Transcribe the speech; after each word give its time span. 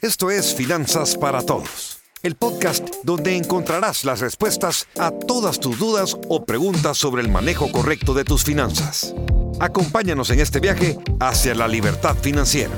Esto 0.00 0.30
es 0.30 0.54
Finanzas 0.54 1.16
para 1.16 1.42
Todos, 1.42 1.98
el 2.22 2.36
podcast 2.36 2.88
donde 3.02 3.36
encontrarás 3.36 4.04
las 4.04 4.20
respuestas 4.20 4.86
a 4.96 5.10
todas 5.10 5.58
tus 5.58 5.76
dudas 5.76 6.16
o 6.28 6.44
preguntas 6.44 6.96
sobre 6.98 7.20
el 7.20 7.28
manejo 7.28 7.72
correcto 7.72 8.14
de 8.14 8.22
tus 8.22 8.44
finanzas. 8.44 9.12
Acompáñanos 9.58 10.30
en 10.30 10.38
este 10.38 10.60
viaje 10.60 10.96
hacia 11.18 11.52
la 11.56 11.66
libertad 11.66 12.14
financiera. 12.14 12.74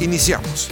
Iniciamos. 0.00 0.70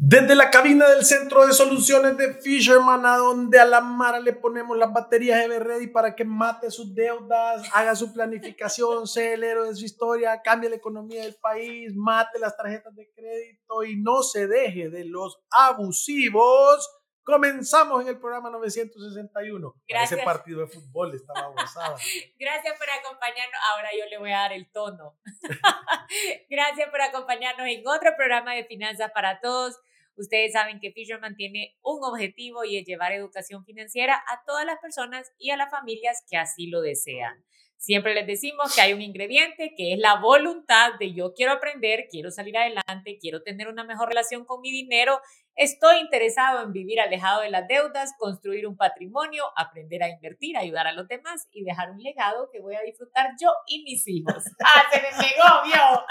Desde 0.00 0.36
la 0.36 0.48
cabina 0.48 0.88
del 0.88 1.04
Centro 1.04 1.44
de 1.44 1.52
Soluciones 1.52 2.16
de 2.16 2.32
Fisherman, 2.34 3.04
a 3.04 3.16
donde 3.16 3.58
a 3.58 3.64
la 3.64 3.80
Mara 3.80 4.20
le 4.20 4.32
ponemos 4.32 4.78
las 4.78 4.92
baterías 4.92 5.48
de 5.48 5.58
Ready 5.58 5.88
para 5.88 6.14
que 6.14 6.24
mate 6.24 6.70
sus 6.70 6.94
deudas, 6.94 7.68
haga 7.74 7.96
su 7.96 8.12
planificación, 8.12 9.08
sea 9.08 9.34
el 9.34 9.42
héroe 9.42 9.68
de 9.68 9.74
su 9.74 9.84
historia, 9.84 10.40
cambie 10.40 10.70
la 10.70 10.76
economía 10.76 11.22
del 11.22 11.34
país, 11.34 11.96
mate 11.96 12.38
las 12.38 12.56
tarjetas 12.56 12.94
de 12.94 13.10
crédito 13.12 13.82
y 13.82 13.96
no 14.00 14.22
se 14.22 14.46
deje 14.46 14.88
de 14.88 15.04
los 15.04 15.40
abusivos. 15.50 16.88
Comenzamos 17.24 18.00
en 18.00 18.08
el 18.08 18.20
programa 18.20 18.50
961. 18.50 19.74
Gracias. 19.88 20.12
Ese 20.12 20.24
partido 20.24 20.60
de 20.60 20.68
fútbol 20.68 21.12
estaba 21.12 21.40
abusado. 21.40 21.96
Gracias 22.38 22.78
por 22.78 22.88
acompañarnos. 22.88 23.60
Ahora 23.72 23.88
yo 23.98 24.06
le 24.08 24.18
voy 24.18 24.30
a 24.30 24.38
dar 24.38 24.52
el 24.52 24.70
tono. 24.70 25.18
Gracias 26.48 26.88
por 26.88 27.02
acompañarnos 27.02 27.66
en 27.66 27.86
otro 27.86 28.12
programa 28.16 28.54
de 28.54 28.64
Finanzas 28.64 29.10
para 29.12 29.40
Todos. 29.40 29.76
Ustedes 30.18 30.52
saben 30.52 30.80
que 30.80 30.92
Fisherman 30.92 31.36
tiene 31.36 31.78
un 31.82 32.02
objetivo 32.02 32.64
y 32.64 32.76
es 32.76 32.84
llevar 32.84 33.12
educación 33.12 33.64
financiera 33.64 34.22
a 34.28 34.42
todas 34.44 34.66
las 34.66 34.78
personas 34.80 35.30
y 35.38 35.50
a 35.50 35.56
las 35.56 35.70
familias 35.70 36.24
que 36.28 36.36
así 36.36 36.66
lo 36.66 36.80
desean. 36.80 37.44
Siempre 37.76 38.12
les 38.12 38.26
decimos 38.26 38.74
que 38.74 38.80
hay 38.80 38.92
un 38.92 39.00
ingrediente 39.00 39.74
que 39.76 39.92
es 39.92 40.00
la 40.00 40.20
voluntad 40.20 40.94
de 40.98 41.14
yo 41.14 41.32
quiero 41.32 41.52
aprender, 41.52 42.08
quiero 42.10 42.32
salir 42.32 42.56
adelante, 42.58 43.18
quiero 43.20 43.42
tener 43.44 43.68
una 43.68 43.84
mejor 43.84 44.08
relación 44.08 44.44
con 44.44 44.60
mi 44.60 44.72
dinero, 44.72 45.20
estoy 45.58 45.98
interesado 45.98 46.62
en 46.62 46.72
vivir 46.72 47.00
alejado 47.00 47.42
de 47.42 47.50
las 47.50 47.66
deudas, 47.66 48.14
construir 48.18 48.64
un 48.66 48.76
patrimonio, 48.76 49.44
aprender 49.56 50.04
a 50.04 50.08
invertir, 50.08 50.56
ayudar 50.56 50.86
a 50.86 50.92
los 50.92 51.08
demás 51.08 51.48
y 51.52 51.64
dejar 51.64 51.90
un 51.90 51.98
legado 51.98 52.48
que 52.50 52.60
voy 52.60 52.76
a 52.76 52.82
disfrutar 52.82 53.30
yo 53.40 53.50
y 53.66 53.82
mis 53.82 54.06
hijos. 54.06 54.44
¡Ah, 54.64 54.84
se 54.90 55.02
me 55.02 55.10
pegó! 55.10 55.42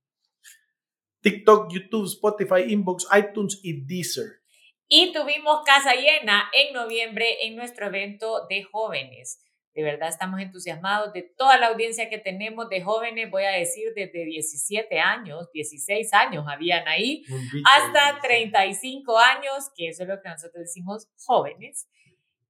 TikTok, 1.21 1.71
YouTube, 1.71 2.05
Spotify, 2.05 2.63
Inbox, 2.69 3.05
iTunes 3.17 3.59
y 3.63 3.85
Deezer. 3.85 4.41
Y 4.87 5.13
tuvimos 5.13 5.63
casa 5.65 5.93
llena 5.93 6.49
en 6.53 6.73
noviembre 6.73 7.45
en 7.45 7.55
nuestro 7.55 7.85
evento 7.87 8.47
de 8.49 8.63
jóvenes. 8.63 9.45
De 9.73 9.83
verdad 9.83 10.09
estamos 10.09 10.41
entusiasmados 10.41 11.13
de 11.13 11.21
toda 11.21 11.57
la 11.57 11.67
audiencia 11.67 12.09
que 12.09 12.17
tenemos 12.17 12.69
de 12.69 12.81
jóvenes, 12.81 13.29
voy 13.29 13.43
a 13.43 13.51
decir 13.51 13.93
desde 13.95 14.25
17 14.25 14.99
años, 14.99 15.49
16 15.53 16.11
años 16.13 16.45
habían 16.47 16.87
ahí, 16.87 17.23
hasta 17.63 18.19
35 18.19 19.17
años, 19.17 19.69
que 19.75 19.89
eso 19.89 20.03
es 20.03 20.09
lo 20.09 20.21
que 20.21 20.29
nosotros 20.29 20.61
decimos 20.61 21.07
jóvenes. 21.25 21.87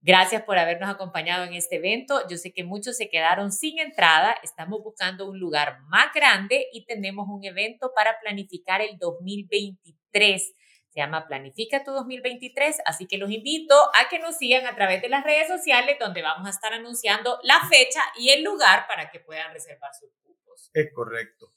Gracias 0.02 0.44
por 0.44 0.58
habernos 0.58 0.90
acompañado 0.90 1.44
en 1.44 1.54
este 1.54 1.76
evento. 1.76 2.26
Yo 2.30 2.38
sé 2.38 2.54
que 2.54 2.64
muchos 2.64 2.96
se 2.96 3.10
quedaron 3.10 3.52
sin 3.52 3.80
entrada. 3.80 4.34
Estamos 4.44 4.82
buscando 4.82 5.30
un 5.30 5.38
lugar 5.38 5.82
más 5.90 6.14
grande 6.16 6.68
y 6.72 6.86
tenemos 6.86 7.28
un 7.28 7.44
evento 7.44 7.92
para 7.94 8.18
planificar 8.22 8.80
el 8.80 8.98
2023 8.98 10.56
se 10.90 11.00
llama 11.00 11.28
Planifica 11.28 11.84
tu 11.84 11.92
2023, 11.92 12.82
así 12.86 13.08
que 13.08 13.18
los 13.18 13.30
invito 13.32 13.76
a 13.76 14.10
que 14.10 14.20
nos 14.20 14.38
sigan 14.38 14.66
a 14.66 14.76
través 14.76 15.02
de 15.02 15.10
las 15.10 15.24
redes 15.24 15.48
sociales 15.48 15.98
donde 16.00 16.22
vamos 16.22 16.48
a 16.48 16.50
estar 16.50 16.74
anunciando 16.74 17.40
la 17.44 17.60
fecha 17.70 18.02
y 18.18 18.30
el 18.30 18.44
lugar 18.44 18.88
para 18.88 19.12
que 19.12 19.20
puedan 19.20 19.54
reservar 19.54 19.92
sus 19.94 20.10
cupos. 20.24 20.72
Es 20.74 20.92
correcto. 20.94 21.54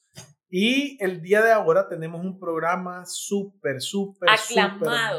Y 0.54 1.02
el 1.02 1.22
día 1.22 1.40
de 1.40 1.50
ahora 1.50 1.88
tenemos 1.88 2.20
un 2.20 2.38
programa 2.38 3.06
súper, 3.06 3.80
súper, 3.80 4.28
súper 4.38 4.68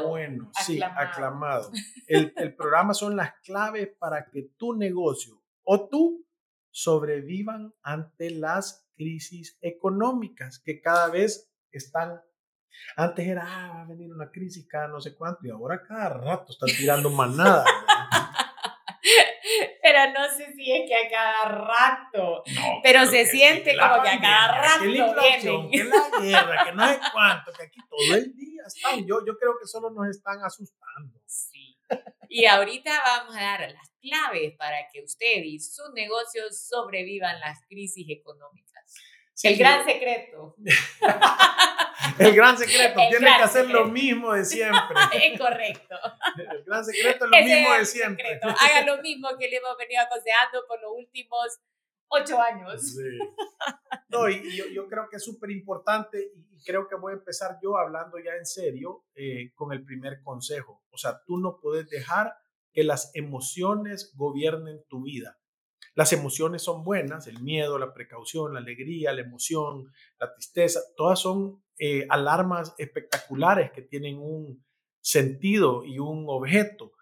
bueno. 0.06 0.44
Aclamado. 0.44 0.52
Sí, 0.64 0.80
aclamado. 0.80 1.72
El, 2.06 2.32
el 2.36 2.54
programa 2.54 2.94
son 2.94 3.16
las 3.16 3.34
claves 3.40 3.88
para 3.98 4.30
que 4.30 4.50
tu 4.56 4.74
negocio 4.74 5.42
o 5.64 5.88
tú 5.88 6.24
sobrevivan 6.70 7.74
ante 7.82 8.30
las 8.30 8.86
crisis 8.94 9.58
económicas 9.60 10.60
que 10.60 10.80
cada 10.80 11.08
vez 11.08 11.50
están 11.72 12.20
antes 12.96 13.26
era, 13.26 13.44
ah, 13.46 13.72
va 13.74 13.82
a 13.82 13.86
venir 13.86 14.12
una 14.12 14.30
crisis 14.30 14.66
cada 14.68 14.88
no 14.88 15.00
sé 15.00 15.14
cuánto, 15.14 15.46
y 15.46 15.50
ahora 15.50 15.82
cada 15.86 16.10
rato 16.10 16.52
están 16.52 16.70
tirando 16.76 17.10
manada. 17.10 17.64
pero 19.82 20.12
no 20.12 20.28
sé 20.34 20.52
si 20.54 20.72
es 20.72 20.88
que 20.88 20.94
a 20.94 21.10
cada 21.10 21.44
rato, 21.48 22.42
no, 22.54 22.80
pero 22.82 23.04
se 23.06 23.26
siente 23.26 23.76
como 23.76 24.02
que 24.02 24.08
a 24.08 24.20
cada 24.20 24.62
rato 24.62 24.82
que 24.82 24.88
la 24.88 25.06
inflación, 25.06 25.70
que 25.70 25.84
la 25.84 26.20
guerra, 26.20 26.64
que 26.64 26.72
no 26.72 26.88
sé 26.88 27.00
cuánto, 27.12 27.52
que 27.52 27.62
aquí 27.64 27.80
todo 27.88 28.16
el 28.16 28.34
día 28.34 28.62
están. 28.66 29.06
Yo, 29.06 29.24
yo 29.26 29.36
creo 29.38 29.52
que 29.60 29.66
solo 29.66 29.90
nos 29.90 30.08
están 30.08 30.42
asustando. 30.42 31.20
Sí. 31.26 31.76
Y 32.28 32.46
ahorita 32.46 32.90
vamos 33.04 33.36
a 33.36 33.40
dar 33.40 33.60
las 33.60 33.90
claves 34.00 34.54
para 34.56 34.88
que 34.92 35.02
usted 35.02 35.42
y 35.44 35.60
sus 35.60 35.92
negocios 35.94 36.66
sobrevivan 36.66 37.38
las 37.40 37.60
crisis 37.68 38.06
económicas. 38.08 38.73
Sí, 39.34 39.48
el 39.48 39.58
gran 39.58 39.84
secreto. 39.84 40.54
el 42.18 42.34
gran 42.34 42.56
secreto. 42.56 43.00
El 43.00 43.08
Tiene 43.10 43.26
gran 43.26 43.36
que 43.38 43.42
hacer 43.42 43.62
secreto. 43.66 43.84
lo 43.84 43.90
mismo 43.92 44.32
de 44.32 44.44
siempre. 44.44 44.96
Es 45.24 45.38
correcto. 45.38 45.96
El 46.36 46.64
gran 46.64 46.84
secreto 46.84 47.24
es 47.24 47.30
lo 47.30 47.36
Ese 47.36 47.54
mismo 47.56 47.74
es 47.74 47.78
de 47.80 47.86
siempre. 47.86 48.24
secreto. 48.24 48.48
Haga 48.48 48.86
lo 48.86 49.02
mismo 49.02 49.28
que 49.38 49.48
le 49.48 49.56
hemos 49.56 49.76
venido 49.76 50.02
aconsejando 50.02 50.64
por 50.68 50.80
los 50.80 50.92
últimos 50.96 51.60
ocho 52.08 52.40
años. 52.40 52.80
Sí. 52.94 53.02
No, 54.10 54.28
y, 54.28 54.34
y 54.34 54.56
yo, 54.56 54.66
yo, 54.66 54.86
creo 54.86 55.08
que 55.10 55.16
es 55.16 55.24
súper 55.24 55.50
importante 55.50 56.30
y 56.36 56.62
creo 56.62 56.86
que 56.86 56.94
voy 56.94 57.14
a 57.14 57.16
empezar 57.16 57.58
yo 57.60 57.76
hablando 57.76 58.16
ya 58.24 58.36
en 58.36 58.46
serio 58.46 59.04
eh, 59.16 59.50
con 59.56 59.72
el 59.72 59.82
primer 59.84 60.22
consejo. 60.22 60.84
O 60.90 60.98
sea, 60.98 61.20
tú 61.26 61.38
no 61.38 61.58
puedes 61.60 61.88
dejar 61.90 62.32
que 62.72 62.84
las 62.84 63.10
emociones 63.14 64.12
gobiernen 64.14 64.84
tu 64.88 65.02
vida. 65.02 65.36
Las 65.94 66.12
emociones 66.12 66.62
son 66.62 66.82
buenas, 66.82 67.26
el 67.28 67.40
miedo, 67.40 67.78
la 67.78 67.94
precaución, 67.94 68.52
la 68.52 68.60
alegría, 68.60 69.12
la 69.12 69.20
emoción, 69.20 69.92
la 70.18 70.32
tristeza, 70.32 70.80
todas 70.96 71.20
son 71.20 71.62
eh, 71.78 72.06
alarmas 72.08 72.74
espectaculares 72.78 73.70
que 73.72 73.82
tienen 73.82 74.18
un 74.18 74.64
sentido 75.00 75.84
y 75.84 75.98
un 75.98 76.24
objeto. 76.28 76.92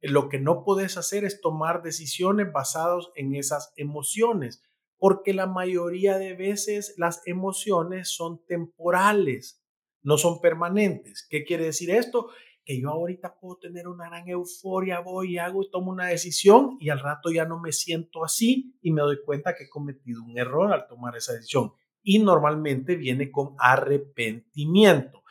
Lo 0.00 0.28
que 0.28 0.38
no 0.38 0.62
puedes 0.62 0.96
hacer 0.96 1.24
es 1.24 1.40
tomar 1.40 1.82
decisiones 1.82 2.52
basadas 2.52 3.08
en 3.16 3.34
esas 3.34 3.72
emociones, 3.76 4.62
porque 4.98 5.34
la 5.34 5.46
mayoría 5.46 6.18
de 6.18 6.34
veces 6.34 6.94
las 6.98 7.22
emociones 7.26 8.10
son 8.10 8.44
temporales, 8.46 9.60
no 10.02 10.18
son 10.18 10.40
permanentes. 10.40 11.26
¿Qué 11.28 11.44
quiere 11.44 11.64
decir 11.64 11.90
esto? 11.90 12.28
Que 12.66 12.80
yo 12.80 12.90
ahorita 12.90 13.38
puedo 13.38 13.58
tener 13.58 13.86
una 13.86 14.08
gran 14.08 14.28
euforia, 14.28 14.98
voy 14.98 15.34
y 15.34 15.38
hago 15.38 15.62
y 15.62 15.70
tomo 15.70 15.92
una 15.92 16.08
decisión 16.08 16.76
y 16.80 16.90
al 16.90 16.98
rato 16.98 17.30
ya 17.30 17.44
no 17.44 17.60
me 17.60 17.70
siento 17.70 18.24
así 18.24 18.76
y 18.82 18.90
me 18.90 19.02
doy 19.02 19.22
cuenta 19.24 19.54
que 19.54 19.64
he 19.64 19.68
cometido 19.68 20.24
un 20.24 20.36
error 20.36 20.72
al 20.72 20.88
tomar 20.88 21.16
esa 21.16 21.32
decisión. 21.32 21.72
Y 22.02 22.18
normalmente 22.18 22.96
viene 22.96 23.30
con 23.30 23.54
arrepentimiento. 23.58 25.22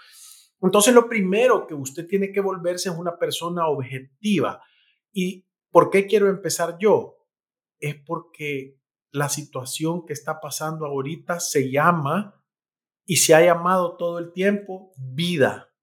Entonces 0.61 0.93
lo 0.93 1.09
primero 1.09 1.67
que 1.67 1.73
usted 1.73 2.07
tiene 2.07 2.31
que 2.31 2.39
volverse 2.39 2.87
es 2.87 2.95
una 2.95 3.19
persona 3.19 3.67
objetiva. 3.67 4.61
¿Y 5.11 5.45
por 5.71 5.89
qué 5.89 6.07
quiero 6.07 6.29
empezar 6.29 6.77
yo? 6.79 7.17
Es 7.79 7.95
porque 7.95 8.79
la 9.11 9.27
situación 9.27 10.05
que 10.05 10.13
está 10.13 10.39
pasando 10.39 10.85
ahorita 10.85 11.41
se 11.41 11.69
llama 11.69 12.41
y 13.05 13.17
se 13.17 13.35
ha 13.35 13.43
llamado 13.43 13.97
todo 13.97 14.19
el 14.19 14.31
tiempo 14.31 14.93
vida. 14.97 15.74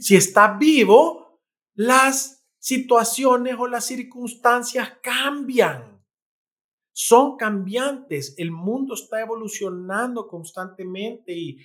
Si 0.00 0.16
está 0.16 0.56
vivo, 0.58 1.40
las 1.74 2.36
situaciones 2.58 3.56
o 3.58 3.66
las 3.66 3.84
circunstancias 3.84 4.94
cambian. 5.02 6.04
Son 6.92 7.36
cambiantes. 7.36 8.34
El 8.38 8.50
mundo 8.50 8.94
está 8.94 9.20
evolucionando 9.20 10.26
constantemente 10.26 11.32
y 11.32 11.58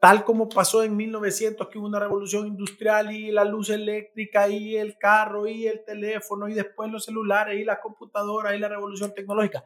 tal 0.00 0.24
como 0.24 0.48
pasó 0.48 0.82
en 0.82 0.96
1900 0.96 1.68
que 1.68 1.78
hubo 1.78 1.86
una 1.86 2.00
revolución 2.00 2.46
industrial 2.46 3.12
y 3.12 3.30
la 3.30 3.44
luz 3.44 3.70
eléctrica 3.70 4.48
y 4.48 4.76
el 4.76 4.98
carro 4.98 5.46
y 5.46 5.66
el 5.66 5.84
teléfono 5.84 6.48
y 6.48 6.54
después 6.54 6.90
los 6.90 7.04
celulares 7.04 7.60
y 7.60 7.64
la 7.64 7.80
computadora 7.80 8.54
y 8.54 8.58
la 8.58 8.68
revolución 8.68 9.14
tecnológica. 9.14 9.64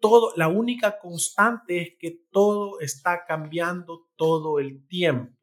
todo, 0.00 0.32
la 0.36 0.48
única 0.48 0.98
constante 0.98 1.80
es 1.80 1.88
que 1.98 2.26
todo 2.30 2.80
está 2.80 3.24
cambiando 3.24 4.08
todo 4.16 4.58
el 4.60 4.86
tiempo. 4.86 5.35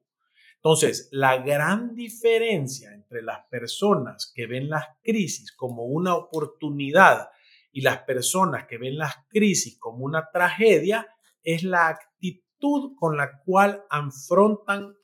Entonces, 0.63 1.09
la 1.11 1.39
gran 1.39 1.93
diferencia 1.93 2.93
entre 2.93 3.21
las 3.21 3.45
personas 3.47 4.31
que 4.33 4.47
ven 4.47 4.69
las 4.69 4.85
crisis 5.03 5.51
como 5.51 5.83
una 5.83 6.15
oportunidad 6.15 7.27
y 7.73 7.81
las 7.81 8.03
personas 8.03 8.65
que 8.65 8.77
ven 8.77 8.97
las 8.97 9.13
crisis 9.27 9.77
como 9.77 10.05
una 10.05 10.29
tragedia 10.31 11.05
es 11.43 11.63
la 11.63 11.89
actitud 11.89 12.95
con 12.97 13.17
la 13.17 13.41
cual 13.43 13.83
afrontan 13.89 14.95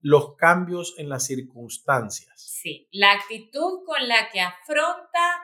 los 0.00 0.36
cambios 0.36 0.94
en 0.98 1.08
las 1.08 1.24
circunstancias. 1.24 2.34
Sí, 2.36 2.86
la 2.92 3.12
actitud 3.12 3.86
con 3.86 4.06
la 4.06 4.28
que 4.30 4.42
afronta 4.42 5.40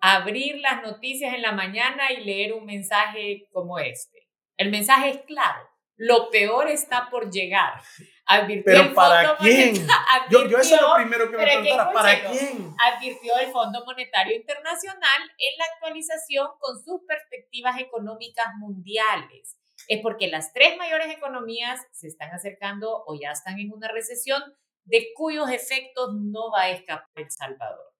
abrir 0.00 0.60
las 0.60 0.82
noticias 0.82 1.34
en 1.34 1.42
la 1.42 1.52
mañana 1.52 2.10
y 2.10 2.24
leer 2.24 2.54
un 2.54 2.64
mensaje 2.64 3.50
como 3.52 3.78
este. 3.78 4.30
El 4.56 4.70
mensaje 4.70 5.10
es 5.10 5.18
claro, 5.26 5.68
lo 5.96 6.30
peor 6.30 6.68
está 6.68 7.10
por 7.10 7.30
llegar. 7.30 7.82
Advirtió 8.26 8.64
Pero 8.64 8.82
el 8.84 8.94
¿para 8.94 9.36
quién? 9.36 9.86
yo, 10.30 10.48
yo 10.48 10.58
eso 10.60 10.74
es 10.76 10.80
lo 10.80 10.94
primero 10.94 11.30
que 11.30 11.36
me 11.36 11.44
preguntara, 11.44 11.92
¿para 11.92 12.30
quién? 12.30 12.74
Advirtió 12.78 13.38
el 13.38 13.52
Fondo 13.52 13.84
Monetario 13.84 14.34
Internacional 14.34 15.22
en 15.38 15.58
la 15.58 15.64
actualización 15.74 16.48
con 16.58 16.82
sus 16.82 17.02
perspectivas 17.06 17.78
económicas 17.78 18.46
mundiales. 18.58 19.58
Es 19.88 20.00
porque 20.00 20.28
las 20.28 20.52
tres 20.52 20.78
mayores 20.78 21.14
economías 21.14 21.80
se 21.92 22.08
están 22.08 22.30
acercando 22.30 23.04
o 23.06 23.18
ya 23.20 23.32
están 23.32 23.58
en 23.58 23.72
una 23.72 23.88
recesión 23.88 24.42
de 24.84 25.08
cuyos 25.14 25.50
efectos 25.50 26.14
no 26.14 26.50
va 26.50 26.62
a 26.62 26.70
escapar 26.70 27.08
El 27.16 27.30
Salvador. 27.30 27.93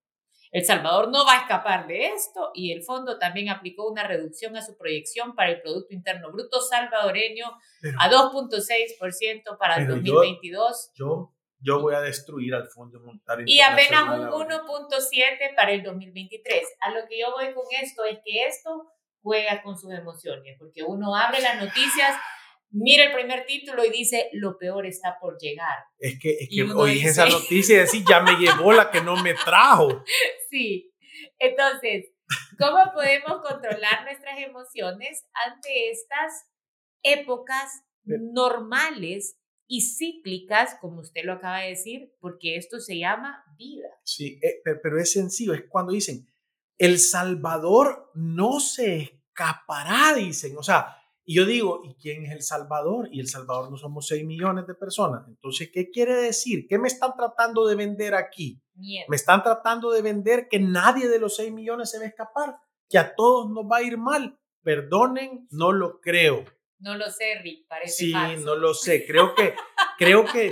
El 0.55 0.65
Salvador 0.65 1.09
no 1.09 1.27
va 1.27 1.33
a 1.33 1.41
escapar 1.41 1.89
de 1.89 2.07
esto 2.07 2.53
y 2.55 2.71
el 2.71 2.85
fondo 2.85 3.19
también 3.19 3.49
aplicó 3.49 3.91
una 3.91 4.07
reducción 4.07 4.57
a 4.57 4.63
su 4.63 4.79
proyección 4.79 5.35
para 5.35 5.51
el 5.51 5.61
Producto 5.61 5.93
Interno 5.93 6.31
Bruto 6.31 6.61
salvadoreño 6.61 7.47
a 7.99 8.09
2.6% 8.09 9.59
para 9.59 9.79
el 9.79 9.89
2022. 9.89 10.93
Yo, 10.95 11.35
yo, 11.59 11.81
voy 11.81 11.97
a 11.97 12.01
destruir 12.01 12.55
al 12.55 12.69
Fondo 12.69 13.01
Monetario 13.01 13.47
Y 13.49 13.61
apenas 13.63 14.05
un 14.05 14.29
1.7 14.29 15.57
para 15.57 15.73
el 15.73 15.83
2023. 15.83 16.63
A 16.83 16.93
lo 16.93 17.01
que 17.09 17.19
yo 17.19 17.33
voy 17.33 17.53
con 17.53 17.65
esto 17.83 18.05
es 18.05 18.21
que 18.25 18.47
esto 18.47 18.93
juega 19.23 19.61
con 19.61 19.77
sus 19.77 19.93
emociones, 19.93 20.55
porque 20.57 20.85
uno 20.85 21.17
abre 21.17 21.41
las 21.41 21.57
noticias 21.57 22.17
mira 22.75 23.05
el 23.05 23.13
primer 23.13 23.47
título 23.47 23.85
y 23.85 23.91
dice, 23.91 24.29
lo 24.33 24.59
peor 24.59 24.85
está 24.87 25.17
por 25.21 25.39
llegar. 25.39 25.79
Es 25.99 26.19
que, 26.19 26.33
es 26.41 26.49
que 26.49 26.63
oí 26.63 26.99
esa 27.05 27.27
noticia 27.27 27.77
y 27.77 27.79
decir, 27.79 28.05
ya 28.07 28.21
me 28.21 28.33
llevó 28.37 28.73
la 28.73 28.91
que 28.91 29.01
no 29.01 29.17
me 29.23 29.35
trajo. 29.35 30.05
Sí, 30.51 30.95
entonces, 31.41 32.13
¿cómo 32.61 32.93
podemos 32.95 33.43
controlar 33.43 34.05
nuestras 34.05 34.39
emociones 34.39 35.25
ante 35.45 35.91
estas 35.91 36.45
épocas 37.03 37.83
normales 38.05 39.37
y 39.67 39.81
cíclicas, 39.81 40.77
como 40.81 41.01
usted 41.01 41.25
lo 41.25 41.33
acaba 41.33 41.61
de 41.61 41.71
decir, 41.71 42.15
porque 42.21 42.57
esto 42.57 42.79
se 42.79 42.99
llama 42.99 43.45
vida? 43.59 43.89
Sí, 44.05 44.39
eh, 44.43 44.63
pero 44.81 45.01
es 45.01 45.11
sencillo, 45.11 45.55
es 45.55 45.65
cuando 45.69 45.93
dicen, 45.93 46.25
El 46.79 47.01
Salvador 47.01 48.13
no 48.15 48.61
se 48.61 49.23
escapará, 49.35 50.15
dicen, 50.15 50.57
o 50.57 50.63
sea, 50.63 51.04
y 51.27 51.37
yo 51.37 51.47
digo, 51.47 51.81
¿y 51.85 51.95
quién 51.95 52.25
es 52.27 52.33
El 52.33 52.43
Salvador? 52.43 53.09
Y 53.11 53.21
El 53.21 53.29
Salvador 53.29 53.71
no 53.71 53.79
somos 53.79 54.07
6 54.09 54.25
millones 54.27 54.67
de 54.67 54.75
personas. 54.75 55.23
Entonces, 55.27 55.71
¿qué 55.73 55.91
quiere 55.91 56.15
decir? 56.15 56.67
¿Qué 56.69 56.79
me 56.79 56.89
están 56.89 57.13
tratando 57.17 57.67
de 57.67 57.77
vender 57.77 58.15
aquí? 58.15 58.61
Me 59.09 59.17
están 59.17 59.43
tratando 59.43 59.91
de 59.91 60.03
vender 60.03 60.49
que 60.51 60.59
nadie 60.59 61.09
de 61.09 61.19
los 61.19 61.37
6 61.37 61.53
millones 61.53 61.91
se 61.91 61.99
va 61.99 62.05
a 62.05 62.09
escapar, 62.09 62.57
que 62.91 62.99
a 62.99 63.15
todos 63.15 63.51
nos 63.51 63.65
va 63.65 63.79
a 63.79 63.83
ir 63.83 63.97
mal. 63.97 64.39
Perdonen, 64.63 65.47
no 65.51 65.73
lo 65.73 66.01
creo. 66.01 66.45
No 66.79 66.97
lo 66.97 67.11
sé, 67.11 67.37
Rick, 67.43 67.67
parece 67.69 68.05
Sí, 68.05 68.13
no 68.45 68.57
lo 68.57 68.75
sé. 68.75 69.07
Creo 69.07 69.35
que, 69.35 69.55
creo 69.97 70.27
que, 70.27 70.51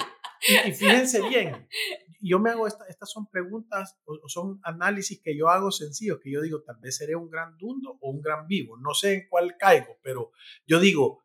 y 0.67 0.73
fíjense 0.73 1.21
bien, 1.29 1.69
yo 2.29 2.39
me 2.39 2.51
hago, 2.51 2.67
esta, 2.67 2.87
estas 2.87 3.11
son 3.11 3.29
preguntas 3.29 4.01
o 4.05 4.29
son 4.29 4.61
análisis 4.63 5.21
que 5.23 5.37
yo 5.37 5.49
hago 5.49 5.71
sencillos, 5.71 6.21
que 6.23 6.31
yo 6.31 6.41
digo, 6.41 6.63
tal 6.63 6.77
vez 6.81 6.97
seré 6.97 7.17
un 7.17 7.29
gran 7.29 7.57
dundo 7.57 7.99
o 8.01 8.11
un 8.11 8.21
gran 8.21 8.47
vivo, 8.47 8.77
no 8.79 8.95
sé 8.95 9.15
en 9.15 9.29
cuál 9.29 9.57
caigo, 9.57 9.99
pero 10.03 10.33
yo 10.67 10.79
digo, 10.81 11.25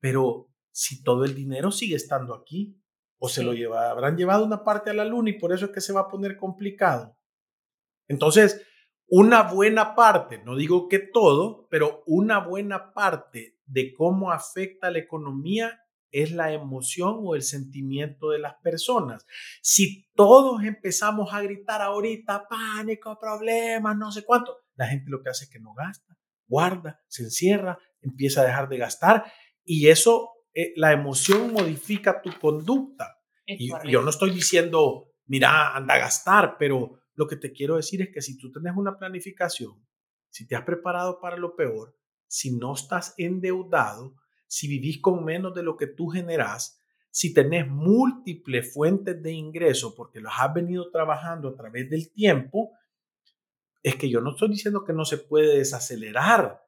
pero 0.00 0.48
si 0.70 1.02
todo 1.02 1.24
el 1.24 1.34
dinero 1.34 1.70
sigue 1.70 1.96
estando 1.96 2.34
aquí, 2.34 2.80
o 3.18 3.28
se 3.28 3.42
lo 3.42 3.54
lleva, 3.54 3.90
habrán 3.90 4.16
llevado 4.16 4.44
una 4.44 4.62
parte 4.62 4.90
a 4.90 4.94
la 4.94 5.04
luna 5.04 5.30
y 5.30 5.38
por 5.38 5.52
eso 5.52 5.66
es 5.66 5.70
que 5.72 5.80
se 5.80 5.92
va 5.92 6.02
a 6.02 6.08
poner 6.08 6.36
complicado. 6.36 7.16
Entonces, 8.08 8.62
una 9.08 9.42
buena 9.42 9.94
parte, 9.94 10.42
no 10.44 10.56
digo 10.56 10.88
que 10.88 10.98
todo, 10.98 11.66
pero 11.70 12.02
una 12.06 12.40
buena 12.40 12.92
parte 12.92 13.58
de 13.64 13.94
cómo 13.94 14.32
afecta 14.32 14.90
la 14.90 14.98
economía 14.98 15.85
es 16.22 16.32
la 16.32 16.52
emoción 16.52 17.16
o 17.22 17.34
el 17.34 17.42
sentimiento 17.42 18.30
de 18.30 18.38
las 18.38 18.54
personas. 18.62 19.26
Si 19.60 20.08
todos 20.14 20.62
empezamos 20.62 21.32
a 21.32 21.42
gritar 21.42 21.82
ahorita 21.82 22.46
pánico, 22.48 23.18
problemas, 23.20 23.96
no 23.96 24.10
sé 24.10 24.24
cuánto, 24.24 24.56
la 24.76 24.86
gente 24.86 25.10
lo 25.10 25.22
que 25.22 25.30
hace 25.30 25.44
es 25.44 25.50
que 25.50 25.60
no 25.60 25.74
gasta, 25.74 26.16
guarda, 26.46 27.02
se 27.08 27.24
encierra, 27.24 27.78
empieza 28.00 28.40
a 28.40 28.44
dejar 28.44 28.68
de 28.68 28.78
gastar 28.78 29.24
y 29.64 29.88
eso, 29.88 30.30
eh, 30.54 30.72
la 30.76 30.92
emoción 30.92 31.52
modifica 31.52 32.22
tu 32.22 32.30
conducta. 32.38 33.18
Y, 33.44 33.70
yo 33.90 34.00
no 34.02 34.10
estoy 34.10 34.30
diciendo, 34.30 35.12
mira, 35.26 35.76
anda 35.76 35.94
a 35.94 35.98
gastar, 35.98 36.56
pero 36.58 37.00
lo 37.14 37.26
que 37.26 37.36
te 37.36 37.52
quiero 37.52 37.76
decir 37.76 38.00
es 38.02 38.08
que 38.12 38.22
si 38.22 38.38
tú 38.38 38.50
tienes 38.52 38.72
una 38.76 38.98
planificación, 38.98 39.86
si 40.30 40.46
te 40.46 40.56
has 40.56 40.64
preparado 40.64 41.20
para 41.20 41.36
lo 41.36 41.56
peor, 41.56 41.96
si 42.26 42.56
no 42.56 42.74
estás 42.74 43.14
endeudado, 43.18 44.16
si 44.46 44.68
vivís 44.68 45.00
con 45.00 45.24
menos 45.24 45.54
de 45.54 45.62
lo 45.62 45.76
que 45.76 45.86
tú 45.86 46.08
generás, 46.08 46.82
si 47.10 47.32
tenés 47.32 47.66
múltiples 47.66 48.74
fuentes 48.74 49.22
de 49.22 49.32
ingreso 49.32 49.94
porque 49.94 50.20
los 50.20 50.32
has 50.38 50.52
venido 50.52 50.90
trabajando 50.90 51.48
a 51.48 51.56
través 51.56 51.88
del 51.88 52.12
tiempo, 52.12 52.72
es 53.82 53.96
que 53.96 54.10
yo 54.10 54.20
no 54.20 54.32
estoy 54.32 54.50
diciendo 54.50 54.84
que 54.84 54.92
no 54.92 55.04
se 55.04 55.18
puede 55.18 55.56
desacelerar, 55.56 56.62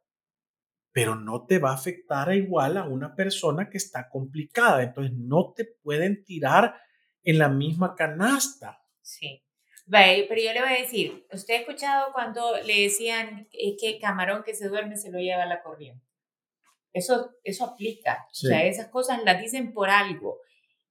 pero 0.90 1.16
no 1.16 1.44
te 1.46 1.58
va 1.58 1.72
a 1.72 1.74
afectar 1.74 2.28
a 2.30 2.34
igual 2.34 2.76
a 2.76 2.84
una 2.84 3.14
persona 3.14 3.68
que 3.68 3.76
está 3.76 4.08
complicada. 4.08 4.82
Entonces 4.82 5.12
no 5.16 5.52
te 5.54 5.64
pueden 5.64 6.24
tirar 6.24 6.80
en 7.22 7.38
la 7.38 7.48
misma 7.48 7.94
canasta. 7.94 8.80
Sí. 9.02 9.44
pero 9.90 10.40
yo 10.40 10.52
le 10.52 10.60
voy 10.60 10.70
a 10.70 10.80
decir, 10.80 11.26
¿usted 11.30 11.54
ha 11.54 11.58
escuchado 11.58 12.12
cuando 12.12 12.56
le 12.64 12.82
decían 12.82 13.48
que 13.50 13.98
camarón 14.00 14.42
que 14.44 14.54
se 14.54 14.68
duerme 14.68 14.96
se 14.96 15.10
lo 15.10 15.18
lleva 15.18 15.44
la 15.44 15.62
corriente? 15.62 16.07
Eso, 16.92 17.30
eso 17.44 17.64
aplica. 17.64 18.26
O 18.30 18.34
sea, 18.34 18.64
esas 18.64 18.88
cosas 18.88 19.20
las 19.24 19.40
dicen 19.40 19.72
por 19.72 19.90
algo. 19.90 20.38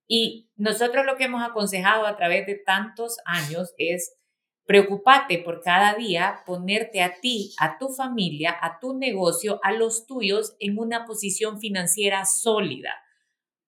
Y 0.06 0.50
nosotros 0.56 1.04
lo 1.04 1.16
que 1.16 1.24
hemos 1.24 1.42
aconsejado 1.42 2.06
a 2.06 2.16
través 2.16 2.46
de 2.46 2.54
tantos 2.54 3.18
años 3.24 3.74
es 3.76 4.16
preocupate 4.64 5.38
por 5.38 5.62
cada 5.62 5.94
día 5.94 6.42
ponerte 6.46 7.02
a 7.02 7.20
ti, 7.20 7.54
a 7.58 7.78
tu 7.78 7.88
familia, 7.88 8.56
a 8.60 8.78
tu 8.80 8.98
negocio, 8.98 9.60
a 9.62 9.72
los 9.72 10.06
tuyos 10.06 10.56
en 10.60 10.78
una 10.78 11.06
posición 11.06 11.58
financiera 11.58 12.24
sólida 12.26 12.94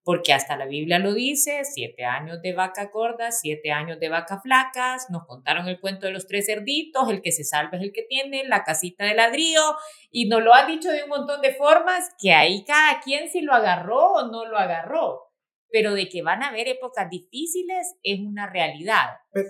porque 0.02 0.32
hasta 0.32 0.56
la 0.56 0.66
Biblia 0.66 0.98
lo 0.98 1.14
dice, 1.14 1.62
siete 1.64 2.04
años 2.04 2.40
de 2.42 2.54
vaca 2.54 2.90
gorda, 2.92 3.30
siete 3.32 3.70
años 3.70 4.00
de 4.00 4.08
vaca 4.08 4.40
flacas, 4.40 5.06
nos 5.10 5.26
contaron 5.26 5.68
el 5.68 5.80
cuento 5.80 6.06
de 6.06 6.12
los 6.12 6.26
tres 6.26 6.46
cerditos, 6.46 7.10
el 7.10 7.22
que 7.22 7.32
se 7.32 7.44
salva 7.44 7.78
es 7.78 7.82
el 7.82 7.92
que 7.92 8.02
tiene, 8.02 8.44
la 8.44 8.64
casita 8.64 9.04
de 9.04 9.14
ladrillo, 9.14 9.76
y 10.10 10.28
nos 10.28 10.42
lo 10.42 10.54
han 10.54 10.66
dicho 10.66 10.90
de 10.90 11.04
un 11.04 11.10
montón 11.10 11.40
de 11.40 11.54
formas 11.54 12.08
que 12.20 12.32
ahí 12.32 12.64
cada 12.64 13.00
quien 13.00 13.28
si 13.30 13.42
lo 13.42 13.52
agarró 13.52 14.12
o 14.12 14.26
no 14.30 14.46
lo 14.46 14.58
agarró 14.58 15.29
pero 15.72 15.94
de 15.94 16.08
que 16.08 16.22
van 16.22 16.42
a 16.42 16.48
haber 16.48 16.68
épocas 16.68 17.08
difíciles 17.10 17.96
es 18.02 18.20
una 18.20 18.48
realidad. 18.48 19.06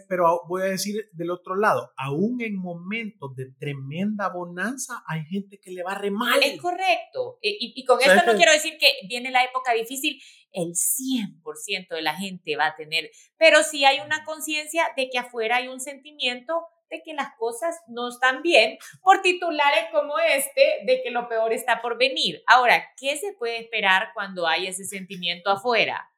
Pero, 0.08 0.42
voy 0.46 0.62
a 0.62 0.66
decir 0.66 1.08
del 1.12 1.30
otro 1.30 1.56
lado, 1.56 1.92
aún 1.96 2.40
en 2.42 2.56
momentos 2.56 3.34
de 3.34 3.46
tremenda 3.58 4.28
bonanza 4.28 5.02
hay 5.06 5.24
gente 5.24 5.58
que 5.58 5.70
le 5.70 5.82
va 5.82 5.94
re 5.94 6.10
mal. 6.10 6.40
Es 6.42 6.60
correcto. 6.60 7.38
Y, 7.40 7.72
y 7.74 7.84
con 7.84 7.98
esto 8.00 8.26
no 8.26 8.36
quiero 8.36 8.52
decir 8.52 8.76
que 8.78 8.92
viene 9.08 9.30
la 9.30 9.44
época 9.44 9.72
difícil, 9.72 10.20
el 10.52 10.72
100% 10.74 11.88
de 11.94 12.02
la 12.02 12.14
gente 12.14 12.56
va 12.56 12.66
a 12.66 12.76
tener, 12.76 13.10
pero 13.38 13.62
sí 13.62 13.84
hay 13.84 14.00
una 14.00 14.24
conciencia 14.24 14.84
de 14.96 15.08
que 15.08 15.18
afuera 15.18 15.56
hay 15.56 15.68
un 15.68 15.80
sentimiento 15.80 16.66
de 16.90 17.02
que 17.02 17.14
las 17.14 17.35
cosas 17.37 17.80
no 17.87 18.09
están 18.09 18.42
bien 18.42 18.78
por 19.02 19.23
titulares 19.23 19.87
como 19.92 20.18
este 20.18 20.80
de 20.85 21.02
que 21.02 21.11
lo 21.11 21.28
peor 21.28 21.52
está 21.52 21.80
por 21.80 21.97
venir. 21.97 22.42
Ahora, 22.47 22.92
¿qué 22.97 23.16
se 23.16 23.32
puede 23.32 23.59
esperar 23.61 24.11
cuando 24.14 24.47
hay 24.47 24.66
ese 24.66 24.85
sentimiento 24.85 25.50
afuera? 25.50 26.11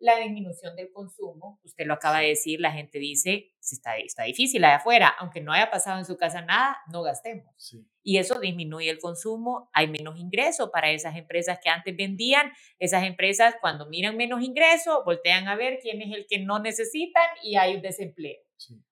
La 0.00 0.16
disminución 0.16 0.74
del 0.76 0.90
consumo, 0.92 1.60
usted 1.62 1.86
lo 1.86 1.94
acaba 1.94 2.20
de 2.20 2.28
decir, 2.28 2.58
la 2.58 2.72
gente 2.72 2.98
dice, 2.98 3.52
está, 3.60 3.98
está 3.98 4.24
difícil 4.24 4.64
allá 4.64 4.76
afuera, 4.76 5.14
aunque 5.18 5.40
no 5.42 5.52
haya 5.52 5.70
pasado 5.70 5.98
en 5.98 6.06
su 6.06 6.16
casa 6.16 6.40
nada, 6.40 6.78
no 6.90 7.02
gastemos. 7.02 7.76
Y 8.02 8.16
eso 8.16 8.40
disminuye 8.40 8.88
el 8.88 8.98
consumo, 8.98 9.68
hay 9.74 9.88
menos 9.88 10.18
ingreso 10.18 10.70
para 10.70 10.90
esas 10.90 11.16
empresas 11.16 11.58
que 11.62 11.68
antes 11.68 11.94
vendían, 11.94 12.50
esas 12.78 13.04
empresas 13.04 13.54
cuando 13.60 13.86
miran 13.88 14.16
menos 14.16 14.42
ingreso, 14.42 15.04
voltean 15.04 15.48
a 15.48 15.54
ver 15.54 15.78
quién 15.82 16.00
es 16.00 16.12
el 16.16 16.26
que 16.26 16.38
no 16.38 16.58
necesitan 16.58 17.26
y 17.42 17.56
hay 17.56 17.76
un 17.76 17.82
desempleo. 17.82 18.38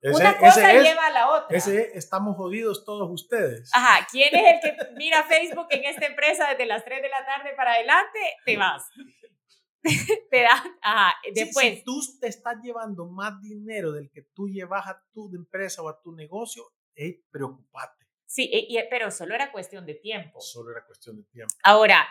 Una 0.02 0.38
cosa 0.38 0.72
lleva 0.72 1.06
a 1.06 1.10
la 1.10 1.30
otra. 1.30 1.56
Ese 1.56 1.90
estamos 1.94 2.36
jodidos 2.36 2.84
todos 2.84 3.10
ustedes. 3.10 3.70
Ajá, 3.74 4.06
¿quién 4.10 4.34
es 4.34 4.54
el 4.54 4.60
que 4.60 4.76
mira 4.96 5.24
Facebook 5.24 5.66
en 5.70 5.84
esta 5.84 6.06
empresa 6.06 6.48
desde 6.50 6.66
las 6.66 6.84
3 6.84 7.02
de 7.02 7.08
la 7.08 7.24
tarde 7.24 7.54
para 7.56 7.72
adelante? 7.72 8.18
Te 8.44 8.56
vas. 8.56 8.88
te 10.30 10.42
da, 10.42 10.78
ajá, 10.82 11.14
después. 11.32 11.78
Si, 11.78 11.84
tú 11.84 12.00
te 12.20 12.28
estás 12.28 12.56
llevando 12.62 13.06
más 13.06 13.40
dinero 13.40 13.92
del 13.92 14.10
que 14.10 14.22
tú 14.22 14.48
llevas 14.48 14.86
a 14.86 15.02
tu 15.12 15.34
empresa 15.34 15.82
o 15.82 15.88
a 15.88 16.00
tu 16.00 16.12
negocio, 16.12 16.64
hey, 16.94 17.24
preocupate. 17.30 18.06
Sí, 18.26 18.50
pero 18.90 19.10
solo 19.10 19.34
era 19.34 19.50
cuestión 19.50 19.86
de 19.86 19.94
tiempo. 19.94 20.40
Solo 20.40 20.72
era 20.72 20.84
cuestión 20.84 21.16
de 21.16 21.24
tiempo. 21.24 21.54
Ahora, 21.62 22.06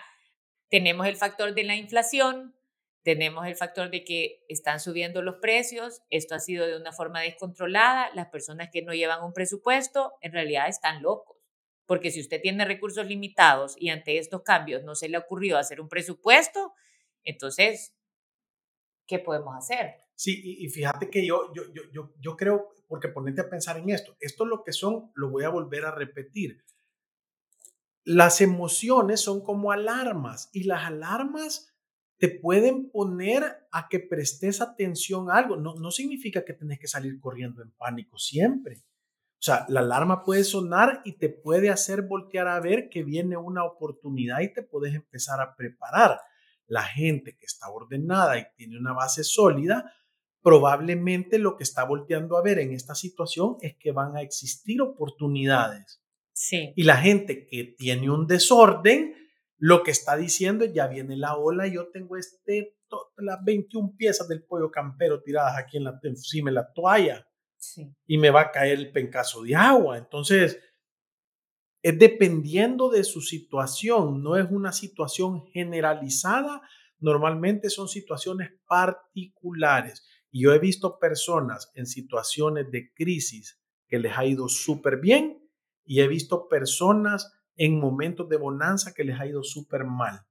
tenemos 0.70 1.06
el 1.08 1.16
factor 1.16 1.54
de 1.54 1.64
la 1.64 1.76
inflación, 1.76 2.56
tenemos 3.04 3.46
el 3.46 3.56
factor 3.56 3.90
de 3.90 4.04
que 4.04 4.44
están 4.50 4.80
subiendo 4.80 5.22
los 5.22 5.36
precios, 5.36 6.02
esto 6.10 6.36
ha 6.36 6.40
sido 6.40 6.66
de 6.66 6.76
una 6.76 6.92
forma 6.92 7.22
descontrolada, 7.22 8.10
las 8.16 8.28
personas 8.28 8.70
que 8.72 8.82
no 8.82 8.94
llevan 8.94 9.24
un 9.24 9.32
presupuesto 9.32 10.14
en 10.22 10.34
realidad 10.34 10.68
están 10.68 11.02
locos, 11.02 11.38
porque 11.86 12.12
si 12.12 12.20
usted 12.20 12.42
tiene 12.42 12.66
recursos 12.66 13.06
limitados 13.06 13.76
y 13.80 13.90
ante 13.90 14.18
estos 14.18 14.42
cambios 14.42 14.84
no 14.84 14.96
se 14.96 15.08
le 15.08 15.18
ocurrió 15.18 15.58
hacer 15.58 15.80
un 15.80 15.88
presupuesto, 15.88 16.74
entonces, 17.28 17.94
¿qué 19.06 19.20
podemos 19.20 19.56
hacer? 19.56 19.96
Sí, 20.16 20.42
y, 20.60 20.70
fíjate 20.70 21.10
que 21.10 21.26
yo, 21.26 21.54
yo, 21.54 21.64
yo, 21.92 22.14
yo, 22.20 22.36
creo, 22.36 22.70
porque 22.88 23.10
ponete 23.10 23.42
a 23.42 23.50
pensar 23.50 23.78
en 23.78 23.90
esto, 23.90 24.16
esto 24.20 24.46
es 24.46 24.50
lo 24.50 24.64
que 24.64 24.74
son, 24.74 25.12
lo 25.14 25.30
voy 25.30 25.44
a 25.44 25.50
volver 25.50 25.86
a 25.86 25.92
repetir. 25.92 26.64
Las 28.04 28.42
emociones 28.42 29.22
son 29.22 29.44
como 29.44 29.72
alarmas 29.72 30.50
y 30.54 30.64
las 30.64 30.86
alarmas 30.86 31.74
te 32.18 32.30
pueden 32.30 32.90
poner 32.90 33.68
a 33.72 33.90
que 33.90 34.00
prestes 34.00 34.62
atención 34.62 35.30
a 35.30 35.36
algo. 35.36 35.58
No, 35.58 35.76
no 35.76 35.92
significa 35.92 36.44
que 36.44 36.54
tenés 36.54 36.80
que 36.80 36.88
salir 36.88 37.20
corriendo 37.20 37.62
en 37.62 37.72
pánico 37.72 38.18
siempre. 38.18 38.78
O 39.40 39.44
sea, 39.44 39.66
la 39.70 39.82
alarma 39.82 40.24
puede 40.24 40.44
sonar 40.44 41.02
y 41.06 41.18
te 41.18 41.30
puede 41.30 41.70
hacer 41.70 42.02
voltear 42.04 42.48
a 42.48 42.60
ver 42.60 42.90
que 42.90 43.04
viene 43.04 43.38
una 43.38 43.66
oportunidad 43.66 44.40
y 44.40 44.52
te 44.52 44.64
puedes 44.64 44.96
empezar 44.96 45.40
a 45.42 45.56
preparar 45.56 46.20
la 46.68 46.84
gente 46.84 47.38
que 47.38 47.46
está 47.46 47.70
ordenada 47.70 48.38
y 48.38 48.46
tiene 48.56 48.78
una 48.78 48.94
base 48.94 49.24
sólida, 49.24 49.94
probablemente 50.42 51.40
lo 51.40 51.58
que 51.58 51.64
está 51.64 51.84
volteando 51.84 52.38
a 52.38 52.42
ver 52.42 52.60
en 52.60 52.74
esta 52.74 52.96
situación 52.96 53.58
es 53.62 53.76
que 53.78 53.92
van 53.92 54.16
a 54.16 54.22
existir 54.22 54.82
oportunidades. 54.82 56.02
Sí. 56.34 56.74
Y 56.76 56.84
la 56.84 56.98
gente 56.98 57.48
que 57.48 57.76
tiene 57.78 58.10
un 58.10 58.28
desorden, 58.28 59.16
lo 59.58 59.84
que 59.84 59.92
está 59.92 60.16
diciendo 60.16 60.66
es, 60.66 60.74
ya 60.74 60.88
viene 60.88 61.18
la 61.18 61.36
ola, 61.36 61.68
yo 61.68 61.90
tengo 61.90 62.16
este, 62.16 62.78
las 63.18 63.44
21 63.44 63.96
piezas 63.98 64.28
del 64.28 64.44
pollo 64.44 64.70
campero 64.72 65.22
tiradas 65.22 65.58
aquí 65.58 65.78
en 65.78 65.86
la, 65.86 66.00
encima 66.04 66.50
de 66.52 66.56
la 66.56 66.72
toalla. 66.74 67.28
Y 68.06 68.18
me 68.18 68.30
va 68.30 68.42
a 68.42 68.52
caer 68.52 68.78
el 68.78 68.92
pencazo 68.92 69.44
de 69.44 69.56
agua. 69.56 69.98
Entonces, 69.98 70.60
es 71.82 71.98
dependiendo 71.98 72.90
de 72.90 73.04
su 73.04 73.22
situación, 73.22 74.24
no 74.24 74.36
es 74.36 74.50
una 74.50 74.72
situación 74.72 75.46
generalizada, 75.48 76.62
normalmente 77.00 77.70
son 77.70 77.88
situaciones 77.88 78.52
particulares. 78.68 80.06
Y 80.32 80.44
yo 80.44 80.54
he 80.54 80.60
visto 80.60 81.00
personas 81.00 81.72
en 81.76 81.86
situaciones 81.86 82.72
de 82.72 82.94
crisis 82.94 83.62
que 83.88 84.00
les 84.00 84.18
ha 84.18 84.26
ido 84.26 84.50
súper 84.50 85.00
bien 85.00 85.50
y 85.86 86.02
he 86.02 86.08
visto 86.08 86.50
personas 86.50 87.32
en 87.56 87.80
momentos 87.80 88.28
de 88.30 88.38
bonanza 88.38 88.94
que 88.94 89.04
les 89.04 89.20
ha 89.20 89.26
ido 89.26 89.44
súper 89.44 89.86
mal. 89.86 90.26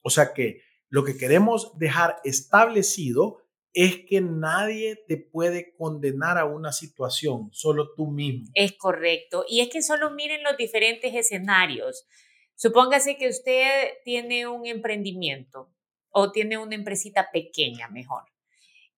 O 0.00 0.10
sea 0.10 0.32
que 0.32 0.62
lo 0.88 1.04
que 1.04 1.16
queremos 1.16 1.76
dejar 1.78 2.16
establecido 2.24 3.41
es 3.74 4.00
que 4.06 4.20
nadie 4.20 5.02
te 5.08 5.16
puede 5.16 5.74
condenar 5.74 6.36
a 6.36 6.44
una 6.44 6.72
situación, 6.72 7.48
solo 7.52 7.94
tú 7.94 8.06
mismo. 8.10 8.50
Es 8.54 8.72
correcto. 8.72 9.44
Y 9.48 9.60
es 9.60 9.70
que 9.70 9.82
solo 9.82 10.10
miren 10.10 10.42
los 10.42 10.56
diferentes 10.56 11.14
escenarios. 11.14 12.06
Supóngase 12.54 13.16
que 13.16 13.28
usted 13.28 13.94
tiene 14.04 14.46
un 14.46 14.66
emprendimiento 14.66 15.72
o 16.10 16.32
tiene 16.32 16.58
una 16.58 16.74
empresita 16.74 17.30
pequeña, 17.32 17.88
mejor, 17.88 18.24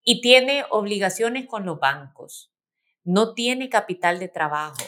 y 0.02 0.20
tiene 0.20 0.64
obligaciones 0.70 1.46
con 1.46 1.64
los 1.64 1.78
bancos. 1.78 2.52
No 3.04 3.34
tiene 3.34 3.68
capital 3.68 4.18
de 4.18 4.28
trabajo. 4.28 4.84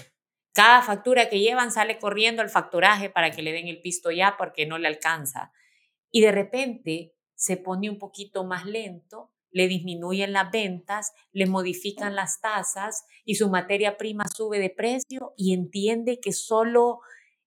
Cada 0.52 0.82
factura 0.82 1.28
que 1.28 1.38
llevan 1.38 1.70
sale 1.70 1.98
corriendo 1.98 2.42
al 2.42 2.50
factoraje 2.50 3.08
para 3.08 3.30
que 3.30 3.42
le 3.42 3.52
den 3.52 3.68
el 3.68 3.80
pisto 3.80 4.10
ya 4.10 4.36
porque 4.36 4.66
no 4.66 4.78
le 4.78 4.88
alcanza. 4.88 5.52
Y 6.10 6.22
de 6.22 6.32
repente 6.32 7.14
se 7.34 7.56
pone 7.56 7.88
un 7.88 7.98
poquito 7.98 8.42
más 8.42 8.64
lento 8.64 9.35
le 9.56 9.68
disminuyen 9.68 10.34
las 10.34 10.50
ventas, 10.50 11.14
le 11.32 11.46
modifican 11.46 12.14
las 12.14 12.42
tasas 12.42 13.06
y 13.24 13.36
su 13.36 13.48
materia 13.48 13.96
prima 13.96 14.26
sube 14.28 14.58
de 14.58 14.68
precio 14.68 15.32
y 15.34 15.54
entiende 15.54 16.20
que 16.20 16.32
solo 16.32 17.00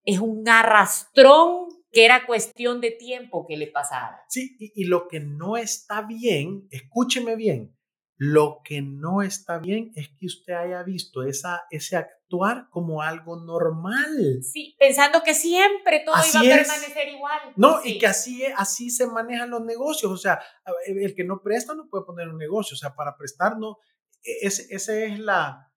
es 0.03 0.17
un 0.17 0.49
arrastrón 0.49 1.67
que 1.91 2.05
era 2.05 2.25
cuestión 2.25 2.81
de 2.81 2.89
tiempo 2.89 3.45
que 3.47 3.57
le 3.57 3.67
pasara. 3.67 4.23
Sí, 4.27 4.55
y, 4.57 4.85
lo 4.85 5.07
que 5.07 5.19
no 5.19 5.55
está 5.55 6.01
bien, 6.01 6.67
escúcheme 6.71 7.35
bien, 7.35 7.77
lo 8.21 8.59
que 8.65 8.81
no 8.81 9.21
está 9.21 9.59
bien 9.59 9.93
es 9.95 10.09
que 10.09 10.25
usted 10.25 10.51
haya 10.51 10.83
visto 10.83 11.23
esa, 11.23 11.63
ese 11.71 11.95
actuar 11.95 12.67
como 12.69 13.01
algo 13.01 13.37
normal. 13.37 14.43
Sí, 14.43 14.75
pensando 14.77 15.23
que 15.23 15.33
siempre 15.33 16.03
todo 16.05 16.15
iba 16.15 16.39
a 16.41 16.57
permanecer 16.57 17.07
igual. 17.07 17.39
No, 17.55 17.79
y 17.81 17.97
que 17.97 18.07
así, 18.07 18.43
así 18.57 18.89
se 18.89 19.07
manejan 19.07 19.49
los 19.49 19.63
negocios. 19.63 20.11
O 20.11 20.17
sea, 20.17 20.37
el 20.85 21.15
que 21.15 21.23
no 21.23 21.41
presta 21.41 21.73
no 21.73 21.87
puede 21.89 22.03
poner 22.03 22.27
un 22.27 22.37
negocio. 22.37 22.75
O 22.75 22.77
sea, 22.77 22.93
para 22.93 23.15
prestar 23.15 23.57
no. 23.57 23.77
E, 24.21 24.45
esa 24.45 24.97
es 24.97 25.17
la, 25.17 25.68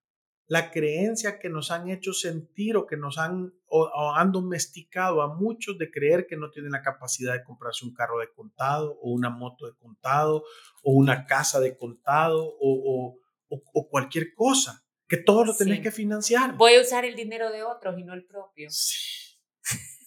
la 0.47 0.71
creencia 0.71 1.39
que 1.39 1.49
nos 1.49 1.71
han 1.71 1.89
hecho 1.89 2.13
sentir 2.13 2.75
o 2.75 2.85
que 2.85 2.97
nos 2.97 3.17
han, 3.17 3.53
o, 3.67 4.13
han 4.15 4.31
domesticado 4.31 5.21
a 5.21 5.33
muchos 5.33 5.77
de 5.77 5.89
creer 5.89 6.27
que 6.27 6.35
no 6.35 6.51
tienen 6.51 6.71
la 6.71 6.81
capacidad 6.81 7.33
de 7.33 7.43
comprarse 7.43 7.85
un 7.85 7.93
carro 7.93 8.19
de 8.19 8.29
contado 8.31 8.97
o 9.01 9.11
una 9.11 9.29
moto 9.29 9.65
de 9.65 9.73
contado 9.77 10.43
o 10.83 10.91
una 10.91 11.25
casa 11.25 11.59
de 11.59 11.77
contado 11.77 12.43
o, 12.59 13.19
o, 13.49 13.89
cualquier 13.89 14.33
cosa, 14.33 14.83
que 15.07 15.17
todo 15.17 15.45
lo 15.45 15.55
tenés 15.55 15.81
que 15.81 15.91
financiar. 15.91 16.55
Voy 16.55 16.73
a 16.73 16.81
usar 16.81 17.05
el 17.05 17.15
dinero 17.15 17.51
de 17.51 17.63
otros 17.63 17.97
y 17.97 18.03
no 18.03 18.13
el 18.13 18.25
propio. 18.25 18.69
Sí. 18.69 19.13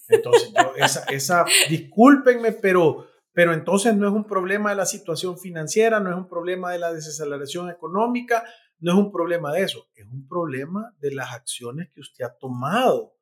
Entonces, 0.09 0.53
esa, 0.77 1.03
esa, 1.05 1.45
discúlpenme, 1.69 2.53
pero, 2.53 3.07
pero 3.33 3.53
entonces 3.53 3.95
no 3.95 4.07
es 4.07 4.13
un 4.13 4.25
problema 4.25 4.69
de 4.69 4.77
la 4.77 4.85
situación 4.85 5.37
financiera, 5.37 5.99
no 5.99 6.11
es 6.11 6.17
un 6.17 6.27
problema 6.27 6.71
de 6.71 6.79
la 6.79 6.93
desaceleración 6.93 7.69
económica, 7.69 8.45
no 8.79 8.91
es 8.93 8.97
un 8.97 9.11
problema 9.11 9.51
de 9.53 9.63
eso, 9.63 9.87
es 9.95 10.05
un 10.05 10.27
problema 10.27 10.93
de 10.99 11.13
las 11.13 11.33
acciones 11.33 11.89
que 11.93 12.01
usted 12.01 12.25
ha 12.25 12.37
tomado. 12.37 13.15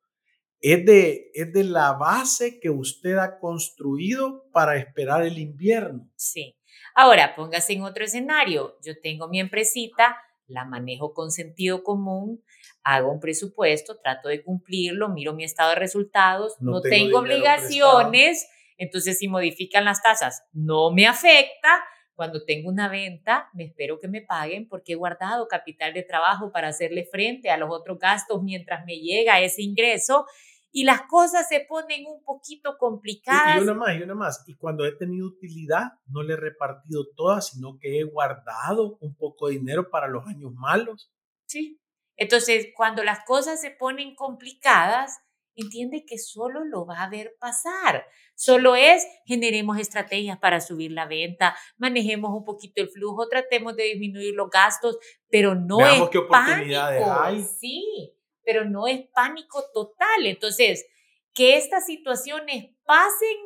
Es 0.60 0.84
de, 0.84 1.30
es 1.34 1.52
de 1.52 1.64
la 1.64 1.92
base 1.92 2.58
que 2.60 2.70
usted 2.70 3.16
ha 3.18 3.38
construido 3.38 4.44
para 4.52 4.76
esperar 4.76 5.22
el 5.22 5.38
invierno. 5.38 6.10
Sí. 6.16 6.56
Ahora, 6.94 7.34
póngase 7.36 7.74
en 7.74 7.82
otro 7.82 8.04
escenario. 8.04 8.78
Yo 8.82 8.98
tengo 9.00 9.28
mi 9.28 9.38
empresita, 9.38 10.16
la 10.46 10.64
manejo 10.64 11.12
con 11.12 11.30
sentido 11.30 11.82
común, 11.82 12.42
hago 12.82 13.12
un 13.12 13.20
presupuesto, 13.20 13.98
trato 13.98 14.28
de 14.28 14.42
cumplirlo, 14.42 15.08
miro 15.08 15.34
mi 15.34 15.44
estado 15.44 15.70
de 15.70 15.76
resultados, 15.76 16.54
no, 16.60 16.80
tengo 16.80 17.18
obligaciones, 17.18 18.48
entonces 18.78 19.18
si 19.18 19.28
modifican 19.28 19.84
las 19.84 20.02
tasas, 20.02 20.44
no 20.52 20.92
me 20.92 21.06
afecta 21.06 21.84
cuando 22.16 22.44
tengo 22.44 22.70
una 22.70 22.88
venta, 22.88 23.50
me 23.52 23.64
espero 23.64 24.00
que 24.00 24.08
me 24.08 24.22
paguen 24.22 24.68
porque 24.68 24.92
he 24.92 24.96
guardado 24.96 25.46
capital 25.46 25.92
de 25.92 26.02
trabajo 26.02 26.50
para 26.50 26.68
hacerle 26.68 27.04
frente 27.04 27.50
a 27.50 27.58
los 27.58 27.68
otros 27.70 27.98
gastos 27.98 28.42
mientras 28.42 28.84
me 28.86 28.98
llega 28.98 29.40
ese 29.40 29.62
ingreso 29.62 30.26
y 30.72 30.84
las 30.84 31.02
cosas 31.02 31.48
se 31.48 31.60
ponen 31.60 32.06
un 32.06 32.22
poquito 32.22 32.76
complicadas. 32.78 33.58
Y, 33.58 33.60
una 33.60 33.74
más, 33.74 33.96
y 33.96 34.02
una 34.02 34.14
más. 34.14 34.44
Y 34.46 34.56
cuando 34.56 34.84
he 34.84 34.92
tenido 34.92 35.26
utilidad, 35.26 35.92
no 36.06 36.22
le 36.22 36.34
he 36.34 36.36
repartido 36.36 37.06
toda, 37.14 37.40
sino 37.40 37.78
que 37.78 38.00
he 38.00 38.04
guardado 38.04 38.98
un 39.00 39.14
poco 39.14 39.48
de 39.48 39.54
dinero 39.54 39.90
para 39.90 40.08
los 40.08 40.26
años 40.26 40.52
malos. 40.52 41.10
Sí. 41.46 41.80
Entonces, 42.16 42.68
cuando 42.74 43.04
las 43.04 43.24
cosas 43.24 43.60
se 43.60 43.70
ponen 43.70 44.14
complicadas, 44.14 45.18
entiende 45.54 46.04
que 46.06 46.18
solo 46.18 46.64
lo 46.64 46.86
va 46.86 47.02
a 47.02 47.08
ver 47.08 47.36
pasar. 47.38 48.04
Solo 48.38 48.76
es, 48.76 49.06
generemos 49.24 49.78
estrategias 49.78 50.38
para 50.38 50.60
subir 50.60 50.92
la 50.92 51.06
venta, 51.06 51.56
manejemos 51.78 52.30
un 52.32 52.44
poquito 52.44 52.82
el 52.82 52.90
flujo, 52.90 53.28
tratemos 53.28 53.74
de 53.76 53.84
disminuir 53.84 54.34
los 54.34 54.50
gastos, 54.50 54.98
pero 55.30 55.54
no 55.54 55.80
es 55.80 56.02
qué 56.10 56.18
oportunidades 56.18 57.02
pánico. 57.02 57.22
Hay. 57.22 57.42
Sí, 57.42 58.14
pero 58.44 58.66
no 58.66 58.86
es 58.86 59.06
pánico 59.14 59.64
total. 59.72 60.26
Entonces, 60.26 60.86
que 61.32 61.56
estas 61.56 61.86
situaciones 61.86 62.74
pasen, 62.84 63.36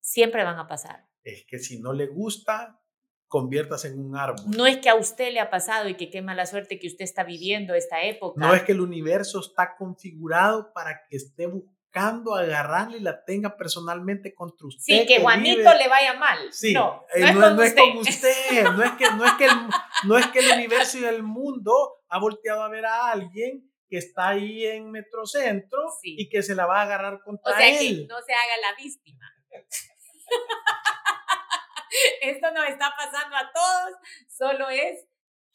siempre 0.00 0.42
van 0.42 0.58
a 0.58 0.66
pasar. 0.66 1.06
Es 1.22 1.44
que 1.46 1.58
si 1.58 1.80
no 1.80 1.92
le 1.92 2.06
gusta, 2.06 2.80
conviertas 3.28 3.84
en 3.84 3.98
un 3.98 4.16
árbol. 4.16 4.44
No 4.56 4.66
es 4.66 4.78
que 4.78 4.88
a 4.88 4.94
usted 4.94 5.32
le 5.32 5.40
ha 5.40 5.50
pasado 5.50 5.88
y 5.88 5.96
que 5.96 6.08
qué 6.08 6.22
mala 6.22 6.46
suerte 6.46 6.78
que 6.78 6.86
usted 6.86 7.04
está 7.04 7.24
viviendo 7.24 7.74
esta 7.74 8.02
época. 8.04 8.40
No 8.40 8.54
es 8.54 8.62
que 8.62 8.72
el 8.72 8.80
universo 8.80 9.40
está 9.40 9.76
configurado 9.76 10.72
para 10.72 11.02
que 11.08 11.16
esté 11.16 11.46
buscando 11.46 11.73
agarrarle 11.94 12.98
y 12.98 13.00
la 13.00 13.24
tenga 13.24 13.56
personalmente 13.56 14.34
contra 14.34 14.66
usted. 14.66 14.82
Sí, 14.82 15.06
que, 15.06 15.20
Juanito 15.20 15.72
le 15.74 15.88
vaya 15.88 16.14
mal. 16.14 16.52
Sí, 16.52 16.72
no, 16.72 17.06
eh, 17.14 17.32
no, 17.32 17.62
es, 17.62 17.72
es, 17.72 17.80
con 17.80 17.96
usted. 17.98 18.64
No 18.64 18.82
es 18.82 18.92
que, 18.92 19.10
no 19.10 19.24
es 19.24 19.32
que, 19.34 19.44
el, 19.44 19.50
no 20.04 20.18
es 20.18 20.26
que 20.28 20.38
el 20.40 20.50
universo 20.52 20.98
y 20.98 21.04
el 21.04 21.22
mundo 21.22 22.02
ha 22.08 22.18
volteado 22.18 22.62
a 22.62 22.68
ver 22.68 22.86
a 22.86 23.10
alguien 23.10 23.70
que 23.88 23.98
está 23.98 24.28
ahí 24.28 24.66
en 24.66 24.90
Metrocentro 24.90 25.80
y 26.02 26.28
que 26.28 26.42
se 26.42 26.54
la 26.54 26.66
va 26.66 26.80
a 26.80 26.82
agarrar 26.82 27.20
contra 27.22 27.52
él. 27.66 27.74
O 27.74 27.78
sea, 27.78 27.78
que 27.78 28.06
no 28.06 28.20
se 28.22 28.32
haga 28.32 28.56
la 28.62 28.74
víctima. 28.76 29.30
Esto 32.22 32.50
nos 32.52 32.68
está 32.68 32.92
pasando 32.96 33.36
a 33.36 33.52
todos, 33.52 33.94
solo 34.28 34.68
es 34.68 35.06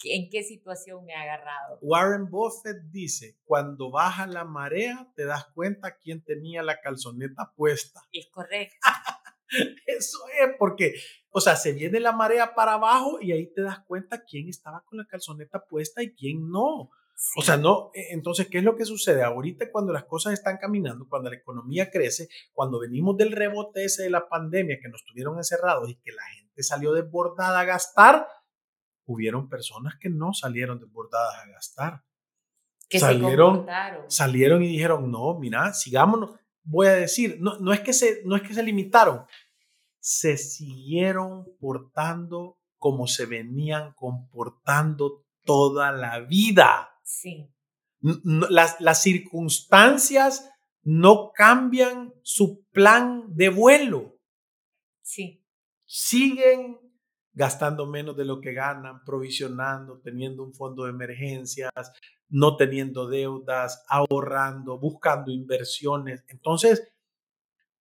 en 0.03 0.29
qué 0.29 0.43
situación 0.43 1.05
me 1.05 1.13
ha 1.13 1.21
agarrado. 1.23 1.79
Warren 1.81 2.29
Buffett 2.29 2.83
dice, 2.91 3.37
cuando 3.43 3.91
baja 3.91 4.27
la 4.27 4.45
marea 4.45 5.11
te 5.15 5.25
das 5.25 5.45
cuenta 5.53 5.97
quién 5.97 6.23
tenía 6.23 6.63
la 6.63 6.79
calzoneta 6.79 7.51
puesta. 7.55 8.01
Es 8.11 8.27
correcto. 8.31 8.77
Eso 9.85 10.19
es 10.41 10.55
porque, 10.57 10.93
o 11.31 11.41
sea, 11.41 11.55
se 11.55 11.73
viene 11.73 11.99
la 11.99 12.11
marea 12.11 12.53
para 12.53 12.73
abajo 12.73 13.19
y 13.19 13.31
ahí 13.31 13.51
te 13.51 13.61
das 13.61 13.79
cuenta 13.79 14.23
quién 14.23 14.47
estaba 14.47 14.83
con 14.85 14.99
la 14.99 15.05
calzoneta 15.05 15.65
puesta 15.65 16.03
y 16.03 16.13
quién 16.13 16.49
no. 16.49 16.91
O 17.35 17.41
sea, 17.41 17.57
no, 17.57 17.91
e, 17.93 18.13
entonces, 18.13 18.47
¿qué 18.47 18.59
es 18.59 18.63
lo 18.63 18.77
que 18.77 18.85
sucede? 18.85 19.23
Ahorita 19.23 19.71
cuando 19.71 19.91
las 19.91 20.05
cosas 20.05 20.33
están 20.33 20.57
caminando, 20.57 21.07
cuando 21.09 21.29
la 21.29 21.35
economía 21.35 21.89
crece, 21.91 22.29
cuando 22.53 22.79
venimos 22.79 23.17
del 23.17 23.33
rebote 23.33 23.83
ese 23.83 24.03
de 24.03 24.09
la 24.09 24.29
pandemia 24.29 24.79
que 24.81 24.87
nos 24.87 25.03
tuvieron 25.03 25.37
encerrados 25.37 25.89
y 25.89 25.95
que 25.95 26.13
la 26.13 26.23
gente 26.23 26.63
salió 26.63 26.93
desbordada 26.93 27.59
a 27.59 27.65
gastar, 27.65 28.25
hubieron 29.09 29.49
personas 29.49 29.95
que 29.99 30.09
no 30.09 30.33
salieron 30.33 30.79
desbordadas 30.79 31.35
a 31.43 31.47
gastar. 31.47 32.03
Que 32.87 32.99
salieron, 32.99 33.67
salieron 34.07 34.63
y 34.63 34.67
dijeron, 34.67 35.11
no, 35.11 35.37
mira, 35.37 35.73
sigámonos. 35.73 36.31
Voy 36.63 36.87
a 36.87 36.93
decir, 36.93 37.37
no, 37.39 37.57
no, 37.59 37.73
es 37.73 37.81
que 37.81 37.93
se, 37.93 38.21
no 38.25 38.35
es 38.35 38.43
que 38.43 38.53
se 38.53 38.63
limitaron, 38.63 39.25
se 39.99 40.37
siguieron 40.37 41.45
portando 41.59 42.59
como 42.77 43.07
se 43.07 43.25
venían 43.25 43.93
comportando 43.93 45.25
toda 45.43 45.91
la 45.91 46.19
vida. 46.19 46.89
Sí. 47.03 47.51
Las, 48.01 48.79
las 48.79 49.01
circunstancias 49.01 50.49
no 50.83 51.31
cambian 51.33 52.13
su 52.21 52.65
plan 52.71 53.23
de 53.35 53.49
vuelo. 53.49 54.19
Sí. 55.01 55.43
Siguen 55.85 56.88
gastando 57.39 57.85
menos 57.85 58.17
de 58.17 58.25
lo 58.25 58.41
que 58.41 58.51
ganan, 58.51 59.01
provisionando, 59.05 60.01
teniendo 60.01 60.43
un 60.43 60.53
fondo 60.53 60.83
de 60.83 60.89
emergencias, 60.89 61.71
no 62.27 62.57
teniendo 62.57 63.07
deudas, 63.07 63.85
ahorrando, 63.87 64.77
buscando 64.77 65.31
inversiones. 65.31 66.25
Entonces, 66.27 66.91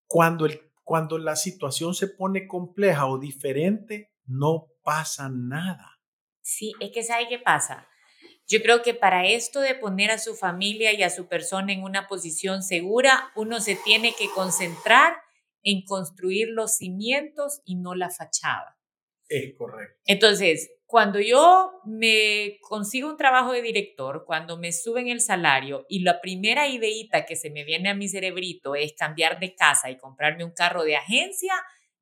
cuando, 0.06 0.46
el, 0.46 0.60
cuando 0.84 1.18
la 1.18 1.34
situación 1.34 1.96
se 1.96 2.06
pone 2.06 2.46
compleja 2.46 3.08
o 3.08 3.18
diferente, 3.18 4.12
no 4.26 4.68
pasa 4.84 5.28
nada. 5.28 5.98
Sí, 6.40 6.72
es 6.78 6.92
que 6.92 7.02
¿sabe 7.02 7.26
qué 7.28 7.40
pasa? 7.40 7.88
Yo 8.46 8.62
creo 8.62 8.82
que 8.82 8.94
para 8.94 9.26
esto 9.26 9.58
de 9.58 9.74
poner 9.74 10.12
a 10.12 10.18
su 10.18 10.36
familia 10.36 10.92
y 10.92 11.02
a 11.02 11.10
su 11.10 11.26
persona 11.26 11.72
en 11.72 11.82
una 11.82 12.06
posición 12.06 12.62
segura, 12.62 13.32
uno 13.34 13.58
se 13.58 13.74
tiene 13.74 14.14
que 14.16 14.28
concentrar 14.36 15.16
en 15.64 15.84
construir 15.84 16.46
los 16.50 16.76
cimientos 16.76 17.60
y 17.64 17.74
no 17.74 17.96
la 17.96 18.10
fachada. 18.10 18.77
Es 19.28 19.54
correcto. 19.56 20.00
Entonces, 20.06 20.70
cuando 20.87 21.20
yo 21.20 21.80
me 21.85 22.58
consigo 22.62 23.11
un 23.11 23.16
trabajo 23.16 23.52
de 23.52 23.61
director, 23.61 24.25
cuando 24.26 24.56
me 24.56 24.73
suben 24.73 25.08
el 25.08 25.20
salario 25.20 25.85
y 25.88 26.00
la 26.00 26.20
primera 26.20 26.66
ideita 26.66 27.26
que 27.26 27.37
se 27.37 27.50
me 27.50 27.64
viene 27.64 27.90
a 27.90 27.94
mi 27.94 28.08
cerebrito 28.08 28.75
es 28.75 28.94
cambiar 28.94 29.38
de 29.38 29.54
casa 29.54 29.90
y 29.90 29.99
comprarme 29.99 30.44
un 30.44 30.52
carro 30.52 30.85
de 30.85 30.97
agencia, 30.97 31.52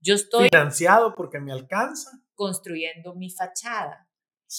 yo 0.01 0.15
estoy 0.15 0.49
financiado 0.51 1.15
porque 1.17 1.41
me 1.41 1.53
alcanza 1.53 2.11
construyendo 2.35 3.15
mi 3.15 3.31
fachada 3.31 4.07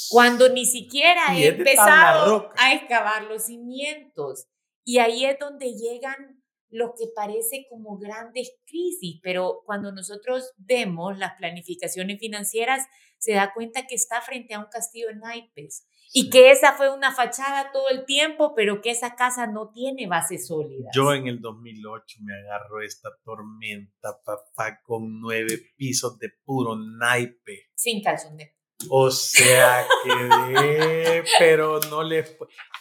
cuando 0.09 0.49
ni 0.49 0.65
siquiera 0.65 1.37
he 1.37 1.47
empezado 1.47 2.51
a 2.57 2.73
excavar 2.73 3.23
los 3.23 3.45
cimientos. 3.45 4.47
Y 4.83 4.99
ahí 4.99 5.25
es 5.25 5.37
donde 5.39 5.73
llegan 5.73 6.36
lo 6.69 6.93
que 6.97 7.05
parece 7.15 7.65
como 7.69 7.97
grandes 7.97 8.51
crisis, 8.65 9.19
pero 9.23 9.61
cuando 9.65 9.91
nosotros 9.91 10.53
vemos 10.57 11.17
las 11.17 11.35
planificaciones 11.35 12.19
financieras, 12.19 12.85
se 13.17 13.33
da 13.33 13.53
cuenta 13.53 13.87
que 13.87 13.95
está 13.95 14.21
frente 14.21 14.53
a 14.53 14.59
un 14.59 14.67
castillo 14.71 15.07
de 15.07 15.15
naipes 15.15 15.87
y 16.13 16.29
que 16.29 16.51
esa 16.51 16.73
fue 16.73 16.93
una 16.93 17.13
fachada 17.13 17.71
todo 17.71 17.89
el 17.89 18.05
tiempo, 18.05 18.53
pero 18.55 18.81
que 18.81 18.91
esa 18.91 19.15
casa 19.15 19.47
no 19.47 19.71
tiene 19.71 20.07
base 20.07 20.37
sólida. 20.37 20.89
Yo 20.93 21.13
en 21.13 21.27
el 21.27 21.41
2008 21.41 22.19
me 22.21 22.33
agarro 22.33 22.81
esta 22.81 23.09
tormenta, 23.23 24.21
papá, 24.23 24.81
con 24.83 25.19
nueve 25.19 25.59
pisos 25.75 26.17
de 26.19 26.29
puro 26.45 26.75
naipe. 26.75 27.69
Sin 27.75 28.01
calzones. 28.01 28.56
O 28.89 29.09
sea 29.09 29.87
que 30.03 31.23
pero 31.39 31.79
no 31.89 32.03
le 32.03 32.23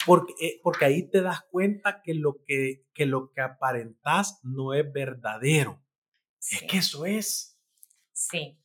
porque, 0.04 0.34
eh, 0.40 0.60
porque 0.62 0.84
ahí 0.84 1.10
te 1.10 1.20
das 1.20 1.40
cuenta 1.50 2.00
que 2.02 2.14
lo 2.14 2.36
que, 2.46 2.84
que 2.94 3.06
lo 3.06 3.32
que 3.32 3.40
aparentas 3.40 4.38
no 4.44 4.72
es 4.72 4.90
verdadero. 4.92 5.82
Es 6.50 6.62
que 6.62 6.78
eso 6.78 7.06
es. 7.06 7.58
Sí. 8.12 8.56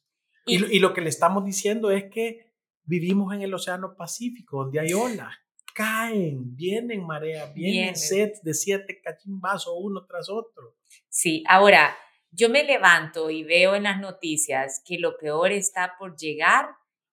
Y, 0.45 0.63
y, 0.75 0.79
lo 0.79 0.93
que 0.93 1.01
le 1.01 1.09
estamos 1.09 1.43
diciendo 1.43 1.89
es 1.89 2.05
que 2.11 2.53
vivimos 2.83 3.33
en 3.33 3.41
el 3.41 3.53
Océano 3.53 3.95
Pacífico, 3.95 4.63
donde 4.63 4.79
hay 4.79 4.93
olas. 4.93 5.33
Caen, 5.73 6.55
vienen 6.55 7.05
mareas, 7.05 7.53
vienen, 7.53 7.95
sets 7.95 8.43
de 8.43 8.53
siete 8.53 9.01
cachimbazos 9.01 9.73
uno 9.77 10.05
tras 10.05 10.29
otro. 10.29 10.75
Sí, 11.07 11.43
ahora 11.47 11.95
yo 12.29 12.49
me 12.49 12.63
levanto 12.63 13.29
y 13.29 13.43
veo 13.43 13.75
en 13.75 13.83
las 13.83 13.99
noticias 13.99 14.81
que 14.85 14.99
lo 14.99 15.17
peor 15.17 15.51
está 15.51 15.95
por 15.97 16.17
llegar 16.17 16.69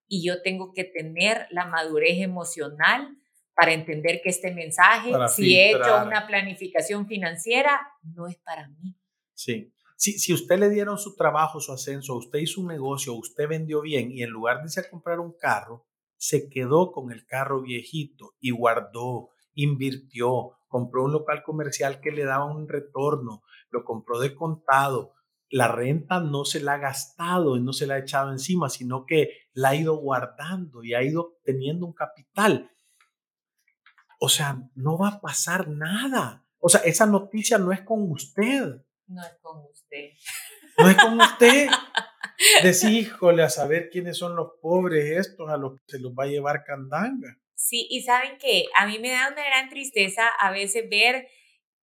y 0.09 0.25
yo 0.25 0.41
tengo 0.41 0.73
que 0.73 0.83
tener 0.83 1.47
la 1.51 1.65
madurez 1.65 2.17
emocional 2.19 3.15
para 3.53 3.73
entender 3.73 4.21
que 4.21 4.29
este 4.29 4.51
mensaje, 4.51 5.11
si 5.29 5.55
he 5.55 5.71
hecho 5.71 6.03
una 6.05 6.25
planificación 6.27 7.07
financiera, 7.07 7.79
no 8.01 8.27
es 8.27 8.37
para 8.37 8.67
mí. 8.67 8.95
Sí. 9.33 9.71
Si, 9.95 10.17
si 10.17 10.33
usted 10.33 10.57
le 10.59 10.69
dieron 10.69 10.97
su 10.97 11.15
trabajo, 11.15 11.59
su 11.59 11.73
ascenso, 11.73 12.15
usted 12.15 12.39
hizo 12.39 12.61
un 12.61 12.67
negocio, 12.67 13.13
usted 13.13 13.47
vendió 13.47 13.81
bien 13.81 14.11
y 14.11 14.23
en 14.23 14.29
lugar 14.29 14.57
de 14.57 14.63
irse 14.63 14.79
a 14.79 14.89
comprar 14.89 15.19
un 15.19 15.33
carro, 15.37 15.85
se 16.17 16.49
quedó 16.49 16.91
con 16.91 17.11
el 17.11 17.25
carro 17.25 17.61
viejito 17.61 18.33
y 18.39 18.51
guardó, 18.51 19.29
invirtió, 19.53 20.57
compró 20.67 21.03
un 21.03 21.11
local 21.11 21.43
comercial 21.43 21.99
que 21.99 22.11
le 22.11 22.23
daba 22.23 22.45
un 22.45 22.67
retorno, 22.67 23.43
lo 23.69 23.83
compró 23.83 24.19
de 24.19 24.33
contado, 24.35 25.13
la 25.49 25.67
renta 25.67 26.19
no 26.19 26.45
se 26.45 26.59
la 26.59 26.73
ha 26.73 26.77
gastado 26.77 27.57
y 27.57 27.61
no 27.61 27.73
se 27.73 27.87
la 27.87 27.95
ha 27.95 27.99
echado 27.99 28.31
encima, 28.31 28.69
sino 28.69 29.05
que 29.05 29.47
la 29.53 29.69
ha 29.69 29.75
ido 29.75 29.95
guardando 29.97 30.83
y 30.83 30.93
ha 30.93 31.03
ido 31.03 31.37
teniendo 31.43 31.85
un 31.85 31.93
capital. 31.93 32.71
O 34.19 34.29
sea, 34.29 34.57
no 34.75 34.97
va 34.97 35.09
a 35.09 35.21
pasar 35.21 35.69
nada. 35.69 36.45
O 36.59 36.69
sea, 36.69 36.81
esa 36.81 37.05
noticia 37.05 37.57
no 37.57 37.71
es 37.71 37.81
con 37.81 38.11
usted. 38.11 38.81
No 39.07 39.23
es 39.23 39.37
con 39.41 39.65
usted. 39.71 40.09
No 40.77 40.89
es 40.89 40.97
con 40.97 41.19
usted. 41.19 41.67
Decir, 42.63 42.91
híjole, 42.91 43.43
a 43.43 43.49
saber 43.49 43.89
quiénes 43.89 44.17
son 44.17 44.35
los 44.35 44.51
pobres 44.61 45.17
estos 45.17 45.49
a 45.49 45.57
los 45.57 45.73
que 45.73 45.83
se 45.87 45.99
los 45.99 46.13
va 46.13 46.25
a 46.25 46.27
llevar 46.27 46.63
candanga. 46.63 47.37
Sí, 47.55 47.87
y 47.89 48.03
saben 48.03 48.37
que 48.37 48.65
a 48.77 48.85
mí 48.87 48.99
me 48.99 49.09
da 49.09 49.29
una 49.31 49.43
gran 49.43 49.69
tristeza 49.69 50.27
a 50.39 50.51
veces 50.51 50.89
ver 50.89 51.27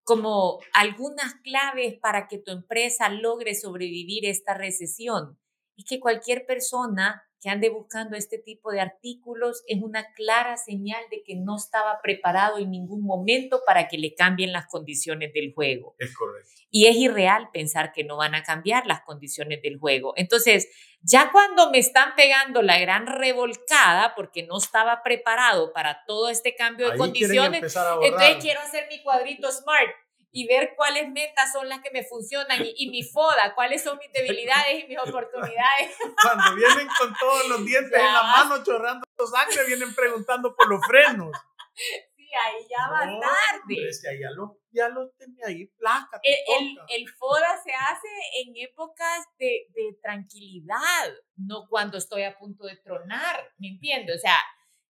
como 0.07 0.61
algunas 0.73 1.35
claves 1.43 1.99
para 1.99 2.29
que 2.29 2.39
tu 2.39 2.53
empresa 2.53 3.09
logre 3.09 3.57
sobrevivir 3.57 4.25
esta 4.25 4.55
recesión. 4.55 5.37
Y 5.75 5.85
que 5.85 5.99
cualquier 5.99 6.47
persona 6.47 7.29
que 7.47 7.51
ande 7.51 7.69
buscando 7.69 8.17
este 8.17 8.39
tipo 8.39 8.73
de 8.73 8.81
artículos 8.81 9.63
es 9.69 9.81
una 9.81 10.13
clara 10.15 10.57
señal 10.57 11.01
de 11.13 11.23
que 11.23 11.37
no 11.37 11.55
estaba 11.55 12.01
preparado 12.03 12.59
en 12.59 12.73
ningún 12.73 13.05
momento 13.05 13.63
para 13.65 13.87
que 13.87 13.99
le 13.99 14.17
cambien 14.17 14.51
las 14.53 14.67
condiciones 14.67 15.33
del 15.33 15.55
juego. 15.55 15.95
Es 16.01 16.13
correcto. 16.13 16.51
Y 16.73 16.87
es 16.89 16.97
irreal 16.97 17.51
pensar 17.53 17.93
que 17.93 18.03
no 18.03 18.17
van 18.17 18.35
a 18.35 18.43
cambiar 18.43 18.89
las 18.89 19.03
condiciones 19.03 19.63
del 19.63 19.79
juego. 19.79 20.13
Entonces, 20.17 20.69
ya 21.03 21.31
cuando 21.31 21.71
me 21.71 21.79
están 21.79 22.17
pegando 22.17 22.63
la 22.63 22.81
gran 22.81 23.07
revolcada 23.07 24.17
porque 24.17 24.43
no 24.43 24.59
estaba 24.59 25.05
preparado 25.05 25.73
para 25.73 26.03
todo 26.05 26.29
este 26.29 26.57
cambio 26.57 26.91
de 26.91 26.99
condiciones, 26.99 27.63
entonces 28.03 28.37
quiero 28.41 28.59
hacer 28.59 28.89
mi 28.91 29.01
cuadrito 29.05 29.53
smart 29.53 29.95
y 30.37 30.47
ver 30.47 30.75
cuáles 30.77 31.09
metas 31.09 31.51
son 31.51 31.67
las 31.67 31.81
que 31.81 31.91
me 31.91 32.05
funcionan 32.05 32.59
y, 32.63 32.91
mi 32.91 33.03
foda, 33.03 33.55
cuáles 33.55 33.83
son 33.83 33.97
mis 33.97 34.13
debilidades 34.13 34.85
y 34.85 34.87
mis 34.87 34.99
oportunidades. 34.99 35.97
Cuando 36.23 36.55
vienen 36.55 36.87
con 36.99 37.17
todos 37.19 37.49
los 37.49 37.65
dientes 37.65 37.99
en 37.99 38.13
la 38.13 38.23
mano 38.23 38.63
chorrando 38.63 39.07
sangre, 39.17 39.65
vienen 39.67 39.95
preguntando 39.95 40.55
por 40.55 40.69
los 40.69 40.87
frenos. 40.87 41.35
Sí, 41.73 42.29
ahí 42.35 42.67
ya 42.69 42.87
va 42.91 43.01
tarde. 43.19 43.89
Es 43.89 44.03
que 44.03 44.21
ya 44.21 44.31
lo, 44.33 44.59
ya 44.73 44.91
lo 44.91 45.09
tenía 45.13 45.47
ahí, 45.47 45.69
placa. 45.79 46.21
El, 46.23 46.77
el, 46.91 47.09
FODA 47.15 47.57
se 47.65 47.73
hace 47.73 48.09
en 48.45 48.53
épocas 48.57 49.25
de, 49.39 49.69
de, 49.71 49.97
tranquilidad, 50.03 51.15
no 51.37 51.67
cuando 51.67 51.97
estoy 51.97 52.25
a 52.25 52.37
punto 52.37 52.67
de 52.67 52.77
tronar, 52.77 53.55
¿me 53.57 53.69
entiendes? 53.69 54.17
O 54.17 54.21
sea, 54.21 54.37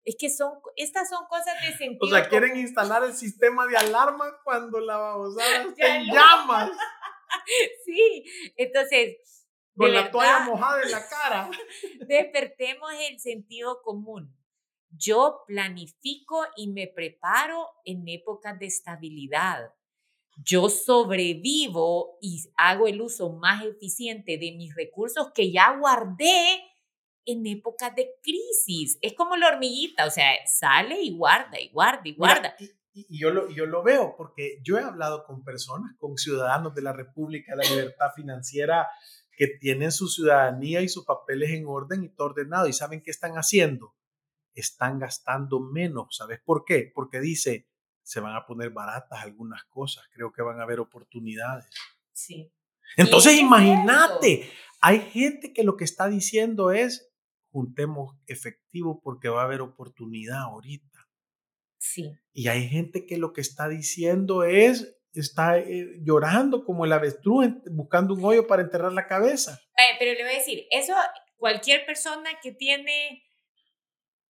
es 0.06 0.16
que 0.16 0.30
son, 0.30 0.52
estas 0.76 1.10
son 1.10 1.26
cosas 1.26 1.54
de 1.62 1.76
sentido. 1.76 1.98
O 2.00 2.08
sea, 2.08 2.28
quieren 2.28 2.56
instalar 2.56 3.02
el 3.02 3.12
sistema 3.12 3.66
de 3.66 3.76
alarma 3.76 4.38
cuando 4.44 4.78
la 4.78 4.96
babosada 4.96 5.62
está 5.68 5.96
en 5.96 6.06
llamas. 6.06 6.70
sí, 7.84 8.24
entonces. 8.56 9.16
Con 9.76 9.92
la 9.92 10.10
toalla 10.10 10.40
mojada 10.40 10.80
en 10.82 10.90
la 10.90 11.06
cara. 11.10 11.50
Despertemos 12.06 12.90
el 13.10 13.18
sentido 13.18 13.82
común. 13.82 14.34
Yo 14.88 15.42
planifico 15.46 16.46
y 16.56 16.68
me 16.72 16.86
preparo 16.86 17.68
en 17.84 18.08
épocas 18.08 18.58
de 18.58 18.66
estabilidad. 18.66 19.74
Yo 20.38 20.70
sobrevivo 20.70 22.16
y 22.22 22.42
hago 22.56 22.86
el 22.86 23.02
uso 23.02 23.32
más 23.32 23.64
eficiente 23.64 24.38
de 24.38 24.52
mis 24.52 24.74
recursos 24.74 25.32
que 25.34 25.50
ya 25.50 25.76
guardé 25.76 26.62
en 27.26 27.46
épocas 27.46 27.94
de 27.94 28.08
crisis. 28.22 28.98
Es 29.02 29.14
como 29.14 29.36
la 29.36 29.48
hormiguita, 29.48 30.06
o 30.06 30.10
sea, 30.10 30.30
sale 30.46 31.00
y 31.02 31.16
guarda 31.16 31.60
y 31.60 31.68
guarda 31.68 32.02
y 32.04 32.14
guarda. 32.14 32.56
y, 32.94 33.18
yo, 33.18 33.30
lo, 33.30 33.50
yo 33.50 33.66
lo 33.66 33.82
veo 33.82 34.14
porque 34.16 34.58
yo 34.62 34.78
he 34.78 34.82
hablado 34.82 35.24
con 35.24 35.44
personas, 35.44 35.94
con 35.98 36.16
ciudadanos 36.16 36.74
de 36.74 36.82
la 36.82 36.92
República 36.92 37.54
de 37.54 37.64
la 37.64 37.70
Libertad 37.70 38.08
Financiera 38.16 38.88
que 39.36 39.48
tienen 39.60 39.92
su 39.92 40.08
ciudadanía 40.08 40.80
y 40.80 40.88
sus 40.88 41.04
papeles 41.04 41.50
en 41.50 41.66
orden 41.66 42.04
y 42.04 42.08
todo 42.08 42.28
ordenado 42.28 42.66
y 42.68 42.72
saben 42.72 43.02
qué 43.02 43.10
están 43.10 43.34
haciendo 43.34 43.94
están 44.56 44.98
gastando 44.98 45.60
menos. 45.60 46.16
¿Sabes 46.16 46.40
por 46.44 46.64
qué? 46.64 46.90
Porque 46.92 47.20
dice, 47.20 47.68
se 48.02 48.20
van 48.20 48.34
a 48.34 48.46
poner 48.46 48.70
baratas 48.70 49.22
algunas 49.22 49.64
cosas, 49.64 50.04
creo 50.12 50.32
que 50.32 50.42
van 50.42 50.58
a 50.58 50.64
haber 50.64 50.80
oportunidades. 50.80 51.68
Sí. 52.12 52.50
Entonces, 52.96 53.38
imagínate, 53.38 54.50
hay 54.80 55.00
gente 55.00 55.52
que 55.52 55.62
lo 55.62 55.76
que 55.76 55.84
está 55.84 56.08
diciendo 56.08 56.72
es, 56.72 57.12
juntemos 57.56 58.14
efectivo 58.26 59.00
porque 59.02 59.30
va 59.30 59.40
a 59.40 59.44
haber 59.46 59.62
oportunidad 59.62 60.40
ahorita. 60.42 61.08
Sí. 61.78 62.12
Y 62.34 62.48
hay 62.48 62.68
gente 62.68 63.06
que 63.06 63.16
lo 63.16 63.32
que 63.32 63.40
está 63.40 63.66
diciendo 63.66 64.44
es, 64.44 64.94
está 65.14 65.58
eh, 65.58 65.86
llorando 66.02 66.66
como 66.66 66.84
el 66.84 66.92
avestruz 66.92 67.46
buscando 67.70 68.12
un 68.12 68.22
hoyo 68.22 68.46
para 68.46 68.60
enterrar 68.60 68.92
la 68.92 69.06
cabeza. 69.06 69.58
Eh, 69.78 69.96
pero 69.98 70.12
le 70.12 70.22
voy 70.22 70.34
a 70.34 70.38
decir, 70.38 70.66
eso 70.70 70.92
cualquier 71.38 71.86
persona 71.86 72.28
que 72.42 72.52
tiene 72.52 73.22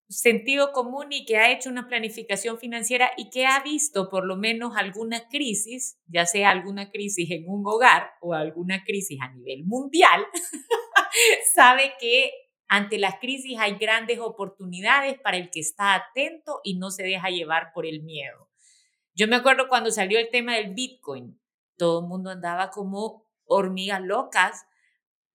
sentido 0.08 0.70
común 0.70 1.06
y 1.10 1.24
que 1.24 1.36
ha 1.36 1.50
hecho 1.50 1.68
una 1.68 1.88
planificación 1.88 2.58
financiera 2.60 3.10
y 3.16 3.28
que 3.30 3.44
ha 3.44 3.60
visto 3.64 4.08
por 4.08 4.24
lo 4.24 4.36
menos 4.36 4.76
alguna 4.76 5.26
crisis, 5.28 5.98
ya 6.06 6.26
sea 6.26 6.50
alguna 6.50 6.92
crisis 6.92 7.28
en 7.32 7.48
un 7.48 7.64
hogar 7.66 8.10
o 8.20 8.34
alguna 8.34 8.84
crisis 8.84 9.18
a 9.20 9.34
nivel 9.34 9.64
mundial, 9.64 10.24
sabe 11.56 11.94
que 11.98 12.30
ante 12.68 12.98
las 12.98 13.16
crisis 13.20 13.58
hay 13.58 13.76
grandes 13.76 14.18
oportunidades 14.18 15.18
para 15.20 15.36
el 15.36 15.50
que 15.50 15.60
está 15.60 15.94
atento 15.94 16.60
y 16.64 16.78
no 16.78 16.90
se 16.90 17.04
deja 17.04 17.30
llevar 17.30 17.72
por 17.72 17.86
el 17.86 18.02
miedo. 18.02 18.48
Yo 19.14 19.28
me 19.28 19.36
acuerdo 19.36 19.68
cuando 19.68 19.90
salió 19.90 20.18
el 20.18 20.30
tema 20.30 20.56
del 20.56 20.74
Bitcoin, 20.74 21.40
todo 21.76 22.00
el 22.00 22.06
mundo 22.06 22.30
andaba 22.30 22.70
como 22.70 23.26
hormigas 23.44 24.02
locas, 24.02 24.66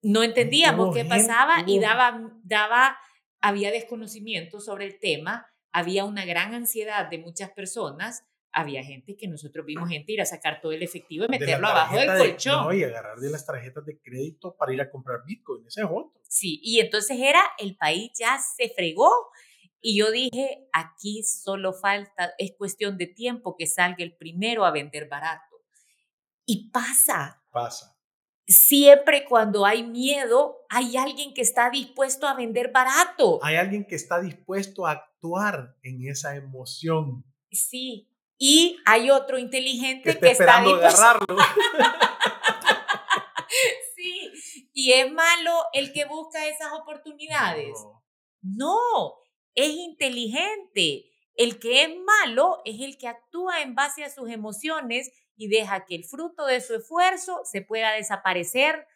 no 0.02 0.24
entendíamos 0.24 0.94
qué 0.96 1.06
pasaba 1.06 1.64
y 1.66 1.80
daba, 1.80 2.32
daba 2.44 2.98
había 3.42 3.72
desconocimiento 3.72 4.60
sobre 4.60 4.86
el 4.86 5.00
tema, 5.00 5.48
había 5.72 6.06
una 6.06 6.26
gran 6.26 6.54
ansiedad 6.54 7.10
de 7.10 7.18
muchas 7.18 7.50
personas, 7.52 8.24
había 8.54 8.84
gente 8.84 9.16
que 9.16 9.28
nosotros 9.28 9.66
vimos 9.66 9.90
gente 9.90 10.12
ir 10.12 10.22
a 10.22 10.26
sacar 10.26 10.60
todo 10.62 10.72
el 10.72 10.84
efectivo 10.84 11.26
y 11.26 11.28
meterlo 11.30 11.68
abajo 11.68 11.96
del 11.96 12.18
colchón. 12.18 12.66
no, 12.66 12.74
y 12.74 12.84
agarrar 12.84 13.18
de 13.18 13.30
las 13.30 13.46
tarjetas 13.46 13.86
de 13.86 14.00
crédito 14.00 14.56
para 14.58 14.74
ir 14.74 14.82
a 14.82 14.90
comprar 14.90 15.20
Bitcoin, 15.26 15.66
ese 15.66 15.82
es 15.82 15.88
otro. 15.88 16.14
Sí, 16.24 16.60
y 16.64 16.80
entonces 16.80 17.18
era, 17.20 17.42
el 17.58 17.76
país 17.78 18.12
ya 18.18 18.38
se 18.40 18.70
fregó 18.70 19.12
y 19.80 19.98
yo 19.98 20.12
dije, 20.12 20.68
aquí 20.74 21.24
solo 21.24 21.74
falta, 21.74 22.34
es 22.38 22.54
cuestión 22.58 22.98
de 22.98 23.08
tiempo 23.08 23.56
que 23.58 23.68
salga 23.68 24.04
el 24.04 24.16
primero 24.16 24.66
a 24.66 24.72
vender 24.72 25.08
barato. 25.08 25.58
Y 26.46 26.70
pasa. 26.72 27.44
Pasa 27.52 27.98
siempre 28.52 29.26
cuando 29.26 29.66
hay 29.66 29.84
miedo, 29.84 30.58
hay 30.70 30.98
alguien 30.98 31.34
que 31.34 31.42
está 31.42 31.70
dispuesto 31.70 32.28
a 32.28 32.36
vender 32.36 32.72
barato. 32.72 33.40
Hay 33.44 33.56
alguien 33.56 33.86
que 33.86 33.96
está 33.96 34.20
dispuesto 34.20 34.86
a 34.86 34.92
actuar 34.92 35.76
en 35.82 36.08
esa 36.08 36.36
emoción. 36.36 37.24
Sí, 37.52 38.11
y 38.44 38.80
hay 38.88 39.12
otro 39.12 39.38
inteligente 39.38 40.18
que, 40.18 40.32
está, 40.32 40.62
dispuesto 40.62 40.84
a 40.84 41.12
agarrarlo. 41.12 41.38
sí, 43.96 44.32
y 44.74 44.94
es 44.94 45.12
malo 45.12 45.54
el 45.74 45.94
que 45.94 46.06
busca 46.06 46.48
esas 46.48 46.74
oportunidades. 46.74 47.78
no, 48.42 48.80
es 49.54 49.70
inteligente. 49.70 51.12
El 51.36 51.60
que 51.60 51.84
es 51.84 51.90
malo 52.00 52.64
es 52.66 52.82
el 52.82 52.98
que 52.98 53.08
actúa 53.08 53.62
en 53.62 53.76
base 53.76 54.04
a 54.04 54.10
sus 54.10 54.28
emociones 54.28 55.12
y 55.36 55.48
deja 55.48 55.86
que 55.86 55.94
el 55.94 56.04
fruto 56.04 56.48
de 56.48 56.62
su 56.62 56.74
esfuerzo 56.74 57.42
se 57.44 57.62
pueda 57.62 57.92
desaparecer 57.92 58.88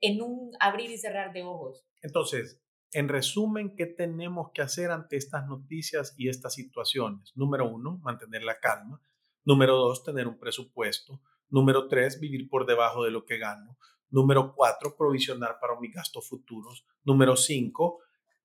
en 0.00 0.20
un 0.20 0.50
abrir 0.58 0.90
y 0.90 0.98
cerrar 0.98 1.32
de 1.32 1.44
ojos. 1.44 1.86
Entonces, 2.02 2.60
en 2.92 3.08
resumen, 3.08 3.74
¿qué 3.74 3.86
tenemos 3.86 4.50
que 4.52 4.62
hacer 4.62 4.90
ante 4.90 5.16
estas 5.16 5.46
noticias 5.46 6.14
y 6.18 6.28
estas 6.28 6.54
situaciones? 6.54 7.32
Número 7.34 7.68
uno, 7.68 7.98
mantener 8.02 8.44
la 8.44 8.60
calma. 8.60 9.00
Número 9.44 9.76
dos, 9.76 10.04
tener 10.04 10.28
un 10.28 10.38
presupuesto. 10.38 11.20
Número 11.48 11.88
tres, 11.88 12.20
vivir 12.20 12.48
por 12.48 12.66
debajo 12.66 13.04
de 13.04 13.10
lo 13.10 13.24
que 13.24 13.38
gano. 13.38 13.78
Número 14.10 14.54
cuatro, 14.54 14.94
provisionar 14.96 15.58
para 15.58 15.80
mis 15.80 15.92
gastos 15.92 16.28
futuros. 16.28 16.86
Número 17.02 17.34
cinco, 17.34 18.00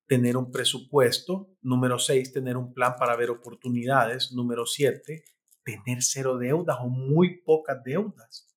tener 0.06 0.36
un 0.36 0.50
presupuesto. 0.50 1.50
Número 1.60 1.98
seis, 1.98 2.32
tener 2.32 2.56
un 2.56 2.72
plan 2.72 2.96
para 2.98 3.16
ver 3.16 3.30
oportunidades. 3.30 4.32
Número 4.32 4.64
siete, 4.64 5.24
tener 5.62 6.02
cero 6.02 6.38
deudas 6.38 6.78
o 6.80 6.88
muy 6.88 7.42
pocas 7.42 7.84
deudas. 7.84 8.48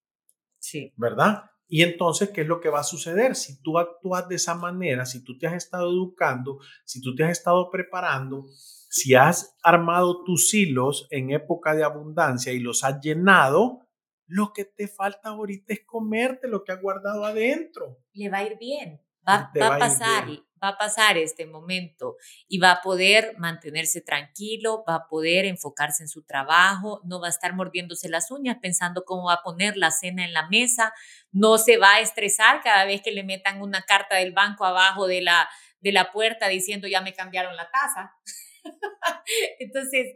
Sí. 0.57 0.93
¿Verdad? 0.95 1.50
Y 1.73 1.83
entonces, 1.83 2.31
¿qué 2.31 2.41
es 2.41 2.47
lo 2.47 2.59
que 2.59 2.67
va 2.67 2.81
a 2.81 2.83
suceder? 2.83 3.33
Si 3.33 3.61
tú 3.61 3.79
actúas 3.79 4.27
de 4.27 4.35
esa 4.35 4.55
manera, 4.55 5.05
si 5.05 5.23
tú 5.23 5.37
te 5.37 5.47
has 5.47 5.53
estado 5.53 5.89
educando, 5.89 6.59
si 6.83 6.99
tú 6.99 7.15
te 7.15 7.23
has 7.23 7.31
estado 7.31 7.69
preparando, 7.71 8.43
si 8.89 9.15
has 9.15 9.55
armado 9.63 10.21
tus 10.25 10.53
hilos 10.53 11.07
en 11.11 11.31
época 11.31 11.73
de 11.73 11.85
abundancia 11.85 12.51
y 12.51 12.59
los 12.59 12.83
has 12.83 12.99
llenado, 12.99 13.87
lo 14.27 14.51
que 14.51 14.65
te 14.65 14.89
falta 14.89 15.29
ahorita 15.29 15.71
es 15.71 15.85
comerte 15.85 16.49
lo 16.49 16.65
que 16.65 16.73
has 16.73 16.81
guardado 16.81 17.23
adentro. 17.23 17.99
Le 18.11 18.27
va 18.27 18.39
a 18.39 18.43
ir 18.43 18.57
bien, 18.57 18.99
va, 19.27 19.51
va 19.59 19.75
a 19.75 19.79
pasar, 19.79 20.27
va 20.63 20.69
a 20.69 20.77
pasar 20.77 21.17
este 21.17 21.45
momento 21.45 22.17
y 22.47 22.59
va 22.59 22.71
a 22.71 22.81
poder 22.81 23.33
mantenerse 23.37 24.01
tranquilo, 24.01 24.83
va 24.87 24.95
a 24.95 25.07
poder 25.07 25.45
enfocarse 25.45 26.03
en 26.03 26.09
su 26.09 26.23
trabajo, 26.23 27.01
no 27.03 27.19
va 27.19 27.27
a 27.27 27.31
estar 27.31 27.53
mordiéndose 27.53 28.09
las 28.09 28.31
uñas 28.31 28.57
pensando 28.61 29.03
cómo 29.05 29.25
va 29.25 29.35
a 29.35 29.43
poner 29.43 29.77
la 29.77 29.91
cena 29.91 30.23
en 30.23 30.33
la 30.33 30.47
mesa, 30.49 30.93
no 31.31 31.57
se 31.57 31.77
va 31.77 31.95
a 31.95 31.99
estresar 31.99 32.61
cada 32.61 32.85
vez 32.85 33.01
que 33.01 33.11
le 33.11 33.23
metan 33.23 33.61
una 33.61 33.81
carta 33.83 34.17
del 34.17 34.33
banco 34.33 34.65
abajo 34.65 35.07
de 35.07 35.21
la, 35.21 35.49
de 35.79 35.91
la 35.91 36.11
puerta 36.11 36.47
diciendo 36.47 36.87
ya 36.87 37.01
me 37.01 37.13
cambiaron 37.13 37.55
la 37.55 37.69
casa. 37.69 38.15
Entonces, 39.59 40.15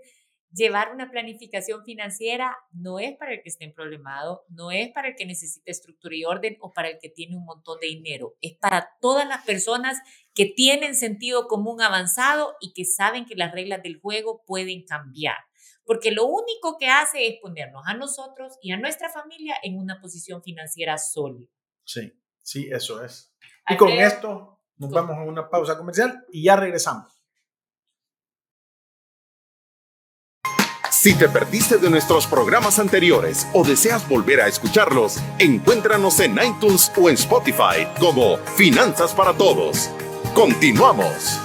llevar 0.55 0.93
una 0.93 1.11
planificación 1.11 1.83
financiera 1.83 2.57
no 2.71 2.99
es 2.99 3.15
para 3.17 3.33
el 3.33 3.41
que 3.41 3.49
esté 3.49 3.69
problemado, 3.69 4.45
no 4.47 4.71
es 4.71 4.91
para 4.91 5.09
el 5.09 5.15
que 5.15 5.25
necesite 5.25 5.69
estructura 5.69 6.15
y 6.15 6.23
orden 6.23 6.57
o 6.61 6.71
para 6.71 6.89
el 6.89 6.97
que 6.99 7.09
tiene 7.09 7.35
un 7.35 7.43
montón 7.43 7.79
de 7.79 7.87
dinero, 7.87 8.35
es 8.41 8.57
para 8.57 8.89
todas 9.01 9.27
las 9.27 9.43
personas 9.45 9.99
que 10.33 10.45
tienen 10.45 10.95
sentido 10.95 11.47
común 11.47 11.81
avanzado 11.81 12.55
y 12.61 12.73
que 12.73 12.85
saben 12.85 13.25
que 13.25 13.35
las 13.35 13.51
reglas 13.51 13.83
del 13.83 13.99
juego 13.99 14.43
pueden 14.45 14.85
cambiar. 14.85 15.37
Porque 15.83 16.11
lo 16.11 16.25
único 16.25 16.77
que 16.79 16.87
hace 16.87 17.27
es 17.27 17.35
ponernos 17.41 17.83
a 17.85 17.93
nosotros 17.93 18.57
y 18.61 18.71
a 18.71 18.77
nuestra 18.77 19.09
familia 19.09 19.55
en 19.61 19.77
una 19.77 20.01
posición 20.01 20.41
financiera 20.41 20.97
sólida. 20.97 21.51
Sí, 21.83 22.11
sí, 22.41 22.69
eso 22.71 23.03
es. 23.03 23.35
Y 23.69 23.77
con 23.77 23.89
esto 23.89 24.61
nos 24.77 24.89
vamos 24.89 25.15
a 25.17 25.21
una 25.21 25.49
pausa 25.49 25.77
comercial 25.77 26.25
y 26.31 26.43
ya 26.43 26.55
regresamos. 26.55 27.14
Si 31.05 31.13
te 31.13 31.29
perdiste 31.29 31.77
de 31.77 31.87
nuestros 31.91 32.25
programas 32.25 32.79
anteriores 32.79 33.45
o 33.53 33.63
deseas 33.63 34.09
volver 34.09 34.41
a 34.41 34.47
escucharlos, 34.47 35.19
encuéntranos 35.37 36.19
en 36.19 36.35
iTunes 36.43 36.91
o 36.97 37.09
en 37.09 37.13
Spotify 37.13 37.85
como 37.99 38.37
Finanzas 38.57 39.13
para 39.13 39.31
Todos. 39.31 39.91
Continuamos. 40.33 41.39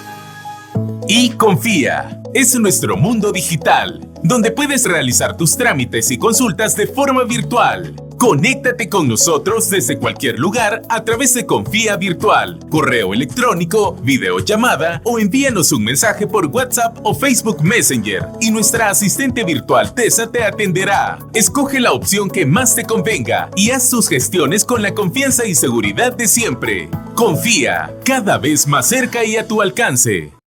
Y 1.07 1.33
confía, 1.33 2.23
es 2.33 2.59
nuestro 2.59 2.97
mundo 2.97 3.33
digital, 3.33 4.01
donde 4.23 4.51
puedes 4.51 4.87
realizar 4.87 5.37
tus 5.37 5.55
trámites 5.59 6.11
y 6.11 6.17
consultas 6.17 6.75
de 6.75 6.87
forma 6.87 7.25
virtual 7.25 7.95
Conéctate 8.21 8.91
con 8.91 9.09
nosotros 9.09 9.71
desde 9.71 9.99
cualquier 9.99 10.39
lugar 10.39 10.83
a 10.91 11.03
través 11.05 11.33
de 11.33 11.47
Confía 11.47 11.97
Virtual, 11.97 12.59
correo 12.69 13.15
electrónico, 13.15 13.97
videollamada 14.03 15.01
o 15.05 15.19
envíanos 15.19 15.73
un 15.73 15.85
mensaje 15.85 16.27
por 16.27 16.45
WhatsApp 16.49 16.99
o 17.03 17.15
Facebook 17.15 17.65
Messenger 17.65 18.27
y 18.39 18.51
nuestra 18.51 18.91
asistente 18.91 19.43
virtual 19.43 19.95
Tessa 19.95 20.31
te 20.31 20.45
atenderá. 20.45 21.19
Escoge 21.33 21.81
la 21.81 21.93
opción 21.93 22.29
que 22.29 22.45
más 22.45 22.75
te 22.75 22.85
convenga 22.85 23.49
y 23.57 23.71
haz 23.71 23.89
tus 23.89 24.07
gestiones 24.07 24.67
con 24.67 24.83
la 24.83 24.93
confianza 24.93 25.47
y 25.47 25.55
seguridad 25.55 26.15
de 26.15 26.29
siempre. 26.29 26.91
Confía, 27.15 27.91
cada 28.05 28.37
vez 28.37 28.67
más 28.67 28.87
cerca 28.87 29.25
y 29.25 29.39
a 29.39 29.49
tu 29.49 29.63
alcance. 29.63 30.40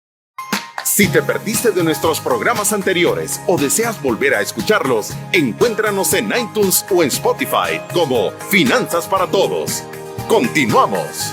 Si 0.94 1.10
te 1.10 1.22
perdiste 1.22 1.70
de 1.70 1.82
nuestros 1.82 2.20
programas 2.20 2.70
anteriores 2.74 3.40
o 3.46 3.56
deseas 3.56 4.02
volver 4.02 4.34
a 4.34 4.42
escucharlos, 4.42 5.12
encuéntranos 5.32 6.12
en 6.12 6.26
iTunes 6.26 6.84
o 6.94 7.02
en 7.02 7.08
Spotify 7.08 7.80
como 7.94 8.30
Finanzas 8.50 9.08
para 9.08 9.26
Todos. 9.26 9.82
Continuamos. 10.28 11.32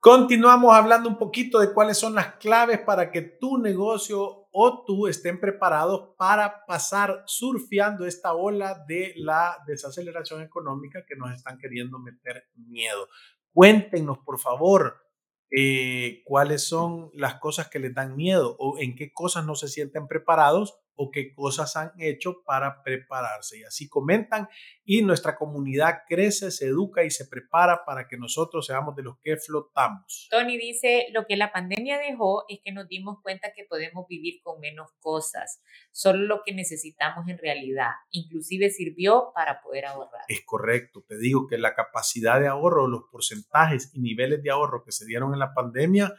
Continuamos 0.00 0.74
hablando 0.74 1.08
un 1.08 1.18
poquito 1.18 1.60
de 1.60 1.72
cuáles 1.72 1.98
son 1.98 2.16
las 2.16 2.34
claves 2.34 2.80
para 2.80 3.12
que 3.12 3.22
tu 3.22 3.58
negocio 3.58 4.48
o 4.50 4.84
tú 4.84 5.06
estén 5.06 5.38
preparados 5.38 6.16
para 6.18 6.66
pasar 6.66 7.22
surfeando 7.26 8.06
esta 8.06 8.34
ola 8.34 8.84
de 8.88 9.12
la 9.18 9.56
desaceleración 9.68 10.42
económica 10.42 11.04
que 11.06 11.14
nos 11.14 11.32
están 11.32 11.58
queriendo 11.58 12.00
meter 12.00 12.48
miedo. 12.56 13.06
Cuéntenos, 13.52 14.18
por 14.18 14.40
favor, 14.40 15.05
eh, 15.50 16.22
cuáles 16.24 16.66
son 16.66 17.10
las 17.14 17.36
cosas 17.36 17.68
que 17.68 17.78
les 17.78 17.94
dan 17.94 18.16
miedo 18.16 18.56
o 18.58 18.78
en 18.78 18.94
qué 18.96 19.12
cosas 19.12 19.44
no 19.44 19.54
se 19.54 19.68
sienten 19.68 20.08
preparados 20.08 20.78
o 20.96 21.10
qué 21.10 21.32
cosas 21.32 21.76
han 21.76 21.92
hecho 21.98 22.42
para 22.44 22.82
prepararse. 22.82 23.58
Y 23.58 23.64
así 23.64 23.88
comentan 23.88 24.48
y 24.84 25.02
nuestra 25.02 25.36
comunidad 25.36 26.02
crece, 26.08 26.50
se 26.50 26.66
educa 26.66 27.04
y 27.04 27.10
se 27.10 27.26
prepara 27.26 27.84
para 27.84 28.08
que 28.08 28.16
nosotros 28.16 28.66
seamos 28.66 28.96
de 28.96 29.02
los 29.02 29.18
que 29.18 29.36
flotamos. 29.36 30.28
Tony 30.30 30.56
dice, 30.56 31.06
lo 31.12 31.26
que 31.26 31.36
la 31.36 31.52
pandemia 31.52 31.98
dejó 31.98 32.44
es 32.48 32.60
que 32.64 32.72
nos 32.72 32.88
dimos 32.88 33.18
cuenta 33.22 33.52
que 33.54 33.64
podemos 33.64 34.06
vivir 34.08 34.40
con 34.42 34.60
menos 34.60 34.90
cosas, 35.00 35.62
solo 35.92 36.24
lo 36.24 36.42
que 36.44 36.54
necesitamos 36.54 37.28
en 37.28 37.38
realidad. 37.38 37.90
Inclusive 38.10 38.70
sirvió 38.70 39.32
para 39.34 39.60
poder 39.60 39.86
ahorrar. 39.86 40.22
Es 40.28 40.42
correcto, 40.44 41.04
te 41.06 41.18
digo 41.18 41.46
que 41.46 41.58
la 41.58 41.74
capacidad 41.74 42.40
de 42.40 42.48
ahorro, 42.48 42.88
los 42.88 43.04
porcentajes 43.10 43.90
y 43.94 44.00
niveles 44.00 44.42
de 44.42 44.50
ahorro 44.50 44.82
que 44.84 44.92
se 44.92 45.06
dieron 45.06 45.32
en 45.32 45.40
la 45.40 45.54
pandemia, 45.54 46.14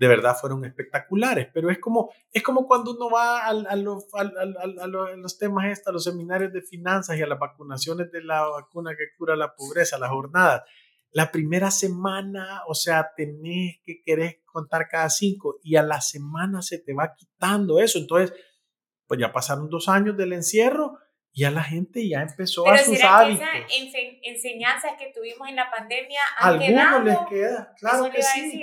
de 0.00 0.08
verdad 0.08 0.34
fueron 0.34 0.64
espectaculares, 0.64 1.48
pero 1.52 1.68
es 1.68 1.78
como, 1.78 2.10
es 2.32 2.42
como 2.42 2.66
cuando 2.66 2.92
uno 2.92 3.10
va 3.10 3.46
a, 3.46 3.52
los, 3.76 4.06
los, 5.18 5.38
temas 5.38 5.66
estos, 5.66 5.88
a 5.88 5.92
los 5.92 6.04
seminarios 6.04 6.54
de 6.54 6.62
finanzas 6.62 7.18
y 7.18 7.22
a 7.22 7.26
las 7.26 7.38
vacunaciones 7.38 8.10
de 8.10 8.24
la 8.24 8.46
vacuna 8.48 8.92
que 8.96 9.14
cura 9.18 9.36
la 9.36 9.54
pobreza, 9.54 9.98
la 9.98 10.08
jornada. 10.08 10.64
La 11.10 11.30
primera 11.30 11.70
semana, 11.70 12.62
o 12.66 12.74
sea, 12.74 13.10
tenés 13.14 13.76
que 13.84 14.00
querer 14.02 14.40
contar 14.46 14.88
cada 14.88 15.10
cinco 15.10 15.58
y 15.62 15.76
a 15.76 15.82
la 15.82 16.00
semana 16.00 16.62
se 16.62 16.78
te 16.78 16.94
va 16.94 17.14
quitando 17.14 17.78
eso. 17.78 17.98
Entonces, 17.98 18.32
pues 19.06 19.20
ya 19.20 19.34
pasaron 19.34 19.68
dos 19.68 19.86
años 19.90 20.16
del 20.16 20.32
encierro 20.32 20.96
ya 21.32 21.50
la 21.50 21.62
gente 21.62 22.06
ya 22.08 22.22
empezó 22.22 22.68
a 22.68 22.78
sus 22.78 23.02
hábitos. 23.02 23.46
Que 23.48 23.86
esas 23.86 24.00
enseñanzas 24.22 24.92
que 24.98 25.12
tuvimos 25.14 25.48
en 25.48 25.56
la 25.56 25.70
pandemia 25.70 26.20
han 26.38 26.54
Algunos 26.54 27.04
les 27.04 27.18
queda, 27.28 27.74
claro 27.78 28.10
que 28.10 28.22
sí. 28.22 28.62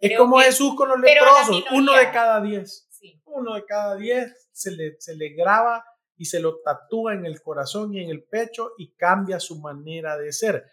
es 0.00 0.18
como 0.18 0.40
Jesús 0.40 0.74
con 0.74 0.88
los 0.88 0.98
leprosos, 1.00 1.64
uno 1.72 1.92
de 1.94 2.10
cada 2.10 2.40
diez. 2.40 2.88
Uno 3.26 3.54
de 3.54 3.64
cada 3.66 3.96
diez 3.96 4.48
se 4.52 4.70
le, 4.70 4.96
se 4.98 5.14
le 5.14 5.30
graba 5.30 5.84
y 6.16 6.26
se 6.26 6.40
lo 6.40 6.60
tatúa 6.60 7.14
en 7.14 7.26
el 7.26 7.42
corazón 7.42 7.92
y 7.94 8.02
en 8.02 8.10
el 8.10 8.22
pecho 8.22 8.72
y 8.78 8.94
cambia 8.94 9.40
su 9.40 9.60
manera 9.60 10.16
de 10.16 10.32
ser. 10.32 10.64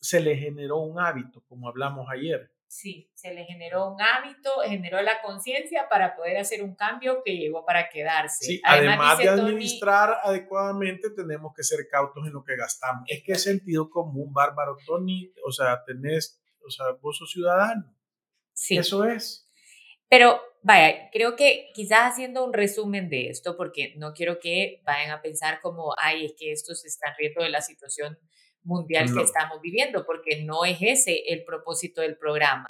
Se 0.00 0.20
le 0.20 0.36
generó 0.36 0.78
un 0.78 1.00
hábito, 1.00 1.42
como 1.48 1.68
hablamos 1.68 2.06
ayer. 2.10 2.52
Sí, 2.70 3.10
se 3.14 3.32
le 3.32 3.44
generó 3.46 3.94
un 3.94 4.00
hábito, 4.00 4.50
generó 4.62 5.00
la 5.00 5.22
conciencia 5.22 5.88
para 5.88 6.14
poder 6.14 6.36
hacer 6.36 6.62
un 6.62 6.74
cambio 6.74 7.22
que 7.24 7.34
llegó 7.34 7.64
para 7.64 7.88
quedarse. 7.88 8.44
Sí, 8.44 8.60
además, 8.62 9.16
de 9.16 9.26
administrar 9.26 10.18
adecuadamente, 10.22 11.08
tenemos 11.10 11.54
que 11.56 11.62
ser 11.62 11.88
cautos 11.90 12.26
en 12.26 12.34
lo 12.34 12.44
que 12.44 12.56
gastamos. 12.56 13.04
Es 13.06 13.22
que 13.24 13.32
es 13.32 13.42
sentido 13.42 13.88
común, 13.88 14.34
bárbaro, 14.34 14.76
Tony, 14.84 15.32
o 15.46 15.50
sea, 15.50 15.82
tenés, 15.86 16.42
o 16.62 16.70
sea, 16.70 16.92
vos 17.00 17.16
sos 17.16 17.32
ciudadano. 17.32 17.96
Sí. 18.52 18.76
Eso 18.76 19.04
es. 19.04 19.50
Pero 20.10 20.38
vaya, 20.62 21.08
creo 21.10 21.36
que 21.36 21.70
quizás 21.72 22.12
haciendo 22.12 22.44
un 22.44 22.52
resumen 22.52 23.08
de 23.08 23.30
esto, 23.30 23.56
porque 23.56 23.94
no 23.96 24.12
quiero 24.12 24.40
que 24.40 24.82
vayan 24.84 25.10
a 25.10 25.22
pensar 25.22 25.62
como, 25.62 25.94
ay, 25.96 26.26
es 26.26 26.34
que 26.36 26.52
estos 26.52 26.82
se 26.82 26.88
están 26.88 27.14
riendo 27.16 27.42
de 27.42 27.48
la 27.48 27.62
situación 27.62 28.18
mundial 28.68 29.12
que 29.12 29.22
estamos 29.22 29.60
viviendo, 29.62 30.04
porque 30.04 30.42
no 30.44 30.64
es 30.64 30.78
ese 30.80 31.24
el 31.28 31.44
propósito 31.44 32.02
del 32.02 32.18
programa, 32.18 32.68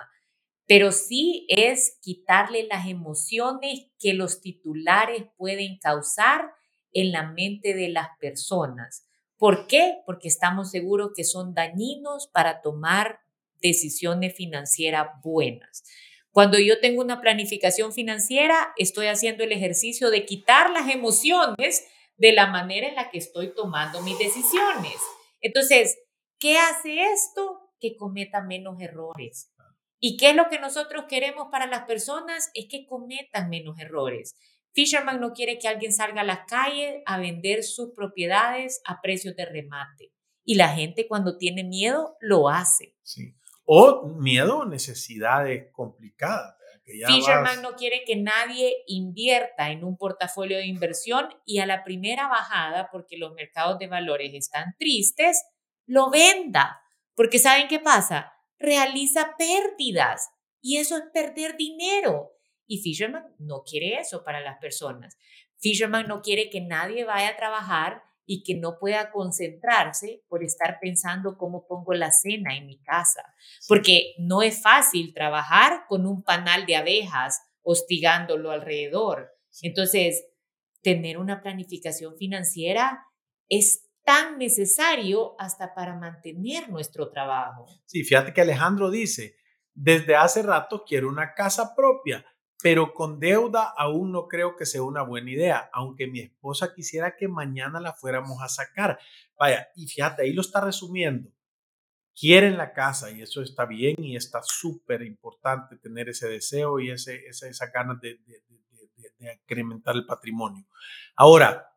pero 0.67 0.93
sí 0.93 1.45
es 1.49 1.99
quitarle 2.01 2.63
las 2.65 2.87
emociones 2.87 3.87
que 3.99 4.15
los 4.15 4.41
titulares 4.41 5.25
pueden 5.37 5.79
causar 5.79 6.53
en 6.93 7.11
la 7.11 7.25
mente 7.25 7.75
de 7.75 7.89
las 7.89 8.09
personas. 8.21 9.07
¿Por 9.37 9.67
qué? 9.67 9.99
Porque 10.07 10.29
estamos 10.29 10.71
seguros 10.71 11.11
que 11.15 11.25
son 11.25 11.53
dañinos 11.53 12.29
para 12.29 12.61
tomar 12.61 13.21
decisiones 13.61 14.35
financieras 14.35 15.09
buenas. 15.23 15.83
Cuando 16.31 16.59
yo 16.59 16.81
tengo 16.81 17.03
una 17.03 17.21
planificación 17.21 17.93
financiera, 17.93 18.73
estoy 18.77 19.07
haciendo 19.07 19.43
el 19.43 19.51
ejercicio 19.51 20.11
de 20.11 20.25
quitar 20.25 20.71
las 20.71 20.89
emociones 20.89 21.85
de 22.17 22.33
la 22.33 22.47
manera 22.47 22.89
en 22.89 22.95
la 22.95 23.11
que 23.11 23.19
estoy 23.19 23.53
tomando 23.55 24.01
mis 24.03 24.19
decisiones. 24.19 24.95
Entonces, 25.41 25.99
¿qué 26.39 26.59
hace 26.59 27.13
esto? 27.13 27.73
Que 27.81 27.97
cometa 27.97 28.43
menos 28.43 28.81
errores. 28.81 29.53
¿Y 30.01 30.17
qué 30.17 30.31
es 30.31 30.37
lo 30.37 30.49
que 30.49 30.61
nosotros 30.61 31.07
queremos 31.09 31.49
para 31.51 31.67
las 31.67 31.85
personas? 31.85 32.51
Es 32.55 32.67
que 32.71 32.87
cometan 32.87 33.49
menos 33.49 33.79
errores. 33.79 34.37
Fisherman 34.73 35.21
no 35.21 35.33
quiere 35.33 35.59
que 35.59 35.67
alguien 35.67 35.93
salga 35.93 36.21
a 36.21 36.25
la 36.25 36.47
calle 36.47 37.03
a 37.07 37.19
vender 37.19 37.65
sus 37.65 37.95
propiedades 37.95 38.81
a 38.85 39.01
precios 39.01 39.35
de 39.35 39.47
remate. 39.47 40.13
Y 40.45 40.55
la 40.55 40.69
gente 40.69 41.09
cuando 41.09 41.37
tiene 41.37 41.65
miedo 41.65 42.17
lo 42.21 42.49
hace. 42.49 42.95
Sí. 43.03 43.35
O 43.65 44.07
miedo 44.07 44.59
o 44.59 44.65
necesidades 44.65 45.71
complicadas. 45.73 46.58
Fisherman 47.07 47.61
no 47.61 47.77
quiere 47.77 48.03
que 48.05 48.17
nadie 48.17 48.83
invierta 48.87 49.71
en 49.71 49.85
un 49.85 49.97
portafolio 49.97 50.57
de 50.57 50.67
inversión 50.67 51.29
y 51.45 51.59
a 51.59 51.67
la 51.67 51.85
primera 51.85 52.29
bajada, 52.29 52.89
porque 52.91 53.19
los 53.19 53.35
mercados 53.35 53.79
de 53.79 53.89
valores 53.89 54.33
están 54.33 54.75
tristes, 54.79 55.45
lo 55.87 56.11
venda. 56.11 56.81
Porque 57.15 57.39
¿saben 57.39 57.69
qué 57.69 57.79
pasa? 57.79 58.33
Realiza 58.59 59.35
pérdidas 59.37 60.31
y 60.61 60.79
eso 60.79 60.97
es 60.97 61.05
perder 61.13 61.57
dinero. 61.57 62.33
Y 62.67 62.79
Fisherman 62.79 63.25
no 63.39 63.63
quiere 63.63 63.99
eso 63.99 64.25
para 64.25 64.41
las 64.41 64.59
personas. 64.59 65.17
Fisherman 65.59 66.07
no 66.07 66.23
quiere 66.23 66.51
que 66.51 66.61
nadie 66.61 67.05
vaya 67.05 67.31
a 67.31 67.37
trabajar 67.37 68.03
y 68.31 68.43
que 68.43 68.55
no 68.55 68.79
pueda 68.79 69.11
concentrarse 69.11 70.23
por 70.29 70.45
estar 70.45 70.79
pensando 70.83 71.39
cómo 71.39 71.67
pongo 71.67 71.95
la 71.95 72.13
cena 72.13 72.55
en 72.55 72.67
mi 72.67 72.79
casa. 72.83 73.23
Porque 73.67 74.15
no 74.19 74.43
es 74.43 74.61
fácil 74.61 75.15
trabajar 75.15 75.87
con 75.89 76.05
un 76.05 76.23
panal 76.23 76.67
de 76.67 76.77
abejas 76.77 77.41
hostigándolo 77.63 78.51
alrededor. 78.51 79.31
Entonces, 79.63 80.27
tener 80.83 81.17
una 81.17 81.41
planificación 81.41 82.19
financiera 82.19 83.03
es 83.49 83.89
tan 84.05 84.37
necesario 84.37 85.35
hasta 85.39 85.75
para 85.75 85.97
mantener 85.97 86.69
nuestro 86.69 87.11
trabajo. 87.11 87.65
Sí, 87.87 88.05
fíjate 88.05 88.35
que 88.35 88.43
Alejandro 88.43 88.91
dice, 88.91 89.37
desde 89.73 90.17
hace 90.17 90.43
rato 90.43 90.85
quiero 90.87 91.09
una 91.09 91.33
casa 91.33 91.75
propia 91.75 92.27
pero 92.63 92.93
con 92.93 93.21
deuda 93.21 93.73
aún 93.77 94.11
no 94.13 94.27
creo 94.27 94.57
que 94.57 94.67
sea 94.67 94.83
una 94.83 95.03
buena 95.03 95.31
idea, 95.31 95.71
aunque 95.73 96.09
mi 96.09 96.21
esposa 96.21 96.75
quisiera 96.75 97.17
que 97.17 97.29
mañana 97.29 97.81
la 97.81 97.93
fuéramos 97.93 98.43
a 98.43 98.49
sacar. 98.49 98.99
Vaya, 99.39 99.69
y 99.77 99.87
fíjate, 99.87 100.23
ahí 100.23 100.33
lo 100.33 100.41
está 100.41 100.61
resumiendo. 100.61 101.31
Quieren 102.19 102.57
la 102.57 102.73
casa 102.73 103.13
y 103.13 103.23
eso 103.23 103.43
está 103.43 103.65
bien 103.65 103.95
y 103.99 104.17
está 104.17 104.41
súper 104.43 105.03
importante 105.03 105.77
tener 105.77 106.09
ese 106.09 106.29
deseo 106.29 106.81
y 106.81 106.91
ese, 106.91 107.25
esa, 107.29 107.67
ganas 107.73 108.01
de, 108.01 108.19
de, 108.27 108.43
de 109.19 109.33
incrementar 109.35 109.95
el 109.95 110.05
patrimonio. 110.05 110.67
Ahora, 111.15 111.69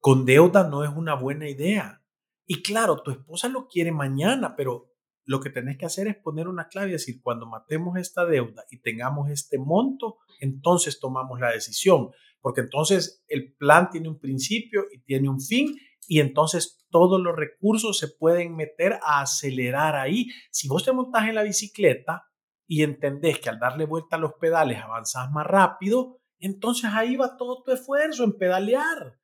con 0.00 0.24
deuda 0.24 0.64
no 0.64 0.82
es 0.82 0.90
una 0.90 1.14
buena 1.14 1.48
idea. 1.48 2.02
Y 2.46 2.62
claro, 2.62 3.02
tu 3.02 3.10
esposa 3.10 3.48
lo 3.48 3.68
quiere 3.68 3.92
mañana, 3.92 4.56
pero 4.56 4.91
lo 5.24 5.40
que 5.40 5.50
tenés 5.50 5.78
que 5.78 5.86
hacer 5.86 6.08
es 6.08 6.16
poner 6.16 6.48
una 6.48 6.68
clave 6.68 6.88
y 6.88 6.92
decir, 6.92 7.20
cuando 7.22 7.46
matemos 7.46 7.96
esta 7.96 8.24
deuda 8.24 8.64
y 8.70 8.80
tengamos 8.80 9.30
este 9.30 9.58
monto, 9.58 10.18
entonces 10.40 10.98
tomamos 11.00 11.40
la 11.40 11.50
decisión, 11.50 12.10
porque 12.40 12.62
entonces 12.62 13.24
el 13.28 13.54
plan 13.54 13.88
tiene 13.90 14.08
un 14.08 14.18
principio 14.18 14.84
y 14.92 15.00
tiene 15.00 15.28
un 15.28 15.40
fin 15.40 15.76
y 16.08 16.20
entonces 16.20 16.84
todos 16.90 17.20
los 17.20 17.36
recursos 17.36 17.98
se 17.98 18.08
pueden 18.08 18.56
meter 18.56 18.98
a 19.02 19.22
acelerar 19.22 19.96
ahí. 19.96 20.28
Si 20.50 20.68
vos 20.68 20.84
te 20.84 20.92
montás 20.92 21.28
en 21.28 21.36
la 21.36 21.42
bicicleta 21.42 22.28
y 22.66 22.82
entendés 22.82 23.38
que 23.38 23.48
al 23.48 23.58
darle 23.58 23.86
vuelta 23.86 24.16
a 24.16 24.18
los 24.18 24.34
pedales 24.34 24.78
avanzás 24.82 25.30
más 25.30 25.46
rápido, 25.46 26.20
entonces 26.38 26.90
ahí 26.92 27.16
va 27.16 27.36
todo 27.36 27.62
tu 27.62 27.70
esfuerzo 27.70 28.24
en 28.24 28.36
pedalear. 28.36 29.18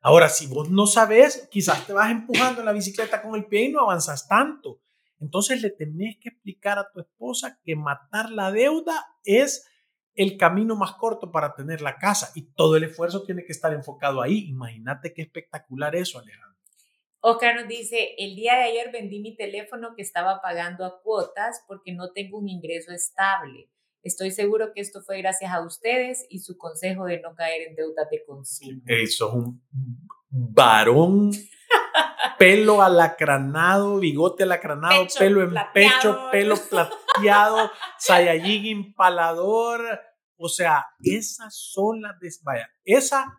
Ahora, 0.00 0.28
si 0.28 0.46
vos 0.46 0.70
no 0.70 0.86
sabes, 0.86 1.48
quizás 1.50 1.86
te 1.86 1.92
vas 1.92 2.10
empujando 2.10 2.60
en 2.60 2.66
la 2.66 2.72
bicicleta 2.72 3.22
con 3.22 3.34
el 3.34 3.46
pie 3.46 3.64
y 3.64 3.72
no 3.72 3.80
avanzas 3.80 4.26
tanto. 4.26 4.80
Entonces 5.22 5.62
le 5.62 5.70
tenés 5.70 6.16
que 6.20 6.30
explicar 6.30 6.80
a 6.80 6.90
tu 6.92 7.00
esposa 7.00 7.60
que 7.64 7.76
matar 7.76 8.30
la 8.30 8.50
deuda 8.50 9.06
es 9.24 9.68
el 10.14 10.36
camino 10.36 10.74
más 10.74 10.94
corto 10.94 11.30
para 11.30 11.54
tener 11.54 11.80
la 11.80 11.96
casa 11.96 12.32
y 12.34 12.52
todo 12.54 12.76
el 12.76 12.84
esfuerzo 12.84 13.22
tiene 13.22 13.44
que 13.44 13.52
estar 13.52 13.72
enfocado 13.72 14.20
ahí. 14.20 14.48
Imagínate 14.48 15.14
qué 15.14 15.22
espectacular 15.22 15.94
eso, 15.94 16.18
Alejandro. 16.18 16.58
Oscar 17.20 17.54
nos 17.54 17.68
dice, 17.68 18.16
el 18.18 18.34
día 18.34 18.54
de 18.56 18.64
ayer 18.64 18.90
vendí 18.90 19.20
mi 19.20 19.36
teléfono 19.36 19.94
que 19.94 20.02
estaba 20.02 20.42
pagando 20.42 20.84
a 20.84 21.00
cuotas 21.02 21.62
porque 21.68 21.92
no 21.92 22.10
tengo 22.10 22.38
un 22.38 22.48
ingreso 22.48 22.90
estable. 22.90 23.70
Estoy 24.02 24.32
seguro 24.32 24.72
que 24.74 24.80
esto 24.80 25.02
fue 25.02 25.18
gracias 25.18 25.52
a 25.52 25.64
ustedes 25.64 26.26
y 26.28 26.40
su 26.40 26.58
consejo 26.58 27.04
de 27.04 27.20
no 27.20 27.36
caer 27.36 27.68
en 27.68 27.76
deudas 27.76 28.10
de 28.10 28.24
consumo. 28.24 28.82
Eso 28.86 29.28
es 29.28 29.34
un 29.34 29.62
varón, 30.30 31.30
pelo 32.38 32.82
alacranado, 32.82 33.98
bigote 33.98 34.42
alacranado, 34.42 35.06
pelo 35.18 35.42
en 35.42 35.54
pecho, 35.72 36.28
pelo 36.30 36.56
plateado, 36.56 37.70
Saiyajin 37.98 38.66
impalador. 38.66 40.00
O 40.36 40.48
sea, 40.48 40.86
esas 41.00 41.56
son 41.56 42.02
las... 42.02 42.16
Vaya, 42.42 42.68
esa 42.84 43.38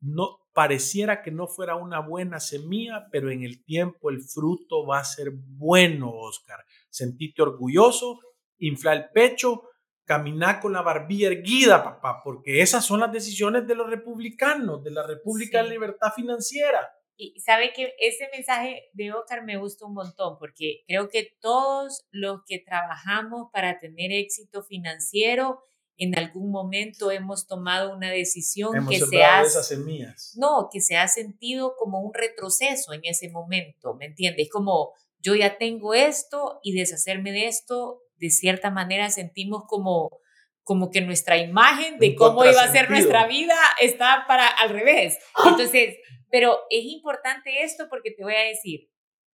no 0.00 0.38
pareciera 0.52 1.22
que 1.22 1.30
no 1.30 1.46
fuera 1.46 1.76
una 1.76 2.00
buena 2.00 2.40
semilla, 2.40 3.06
pero 3.12 3.30
en 3.30 3.42
el 3.42 3.64
tiempo 3.64 4.10
el 4.10 4.22
fruto 4.22 4.86
va 4.86 4.98
a 4.98 5.04
ser 5.04 5.30
bueno, 5.32 6.10
Oscar. 6.12 6.58
Sentite 6.88 7.42
orgulloso, 7.42 8.18
infla 8.58 8.92
el 8.92 9.10
pecho, 9.10 9.62
caminar 10.04 10.60
con 10.60 10.72
la 10.72 10.82
barbilla 10.82 11.28
erguida, 11.28 11.84
papá, 11.84 12.20
porque 12.24 12.62
esas 12.62 12.84
son 12.84 13.00
las 13.00 13.12
decisiones 13.12 13.66
de 13.66 13.74
los 13.74 13.88
republicanos, 13.88 14.82
de 14.82 14.90
la 14.90 15.06
República 15.06 15.62
de 15.62 15.70
Libertad 15.70 16.12
Financiera. 16.14 16.90
Y 17.20 17.38
sabe 17.40 17.72
que 17.72 17.92
ese 17.98 18.28
mensaje 18.32 18.88
de 18.92 19.12
Oscar 19.12 19.44
me 19.44 19.58
gusta 19.58 19.84
un 19.84 19.94
montón, 19.94 20.38
porque 20.38 20.84
creo 20.86 21.08
que 21.08 21.36
todos 21.40 22.02
los 22.10 22.40
que 22.46 22.58
trabajamos 22.58 23.48
para 23.52 23.78
tener 23.78 24.12
éxito 24.12 24.62
financiero, 24.62 25.60
en 25.98 26.18
algún 26.18 26.50
momento 26.50 27.10
hemos 27.10 27.46
tomado 27.46 27.94
una 27.94 28.10
decisión 28.10 28.86
que 28.88 28.98
se 28.98 29.22
ha 29.22 29.42
esas 29.42 29.68
semillas. 29.68 30.32
no 30.38 30.70
que 30.72 30.80
se 30.80 30.96
ha 30.96 31.06
sentido 31.08 31.74
como 31.78 32.00
un 32.00 32.14
retroceso 32.14 32.94
en 32.94 33.02
ese 33.04 33.28
momento 33.28 33.92
me 33.96 34.06
entiendes 34.06 34.48
como 34.50 34.94
yo 35.18 35.34
ya 35.34 35.58
tengo 35.58 35.92
esto 35.92 36.58
y 36.62 36.72
deshacerme 36.72 37.32
de 37.32 37.48
esto 37.48 38.00
de 38.20 38.30
cierta 38.30 38.70
manera 38.70 39.10
sentimos 39.10 39.64
como, 39.66 40.20
como 40.62 40.90
que 40.90 41.00
nuestra 41.00 41.38
imagen 41.38 41.98
de 41.98 42.14
cómo 42.14 42.44
iba 42.44 42.62
a 42.62 42.70
ser 42.70 42.90
nuestra 42.90 43.26
vida 43.26 43.56
está 43.80 44.24
para 44.28 44.46
al 44.46 44.68
revés. 44.70 45.18
Entonces, 45.48 45.96
pero 46.30 46.58
es 46.70 46.84
importante 46.84 47.62
esto 47.62 47.88
porque 47.88 48.10
te 48.10 48.22
voy 48.22 48.34
a 48.34 48.44
decir, 48.44 48.90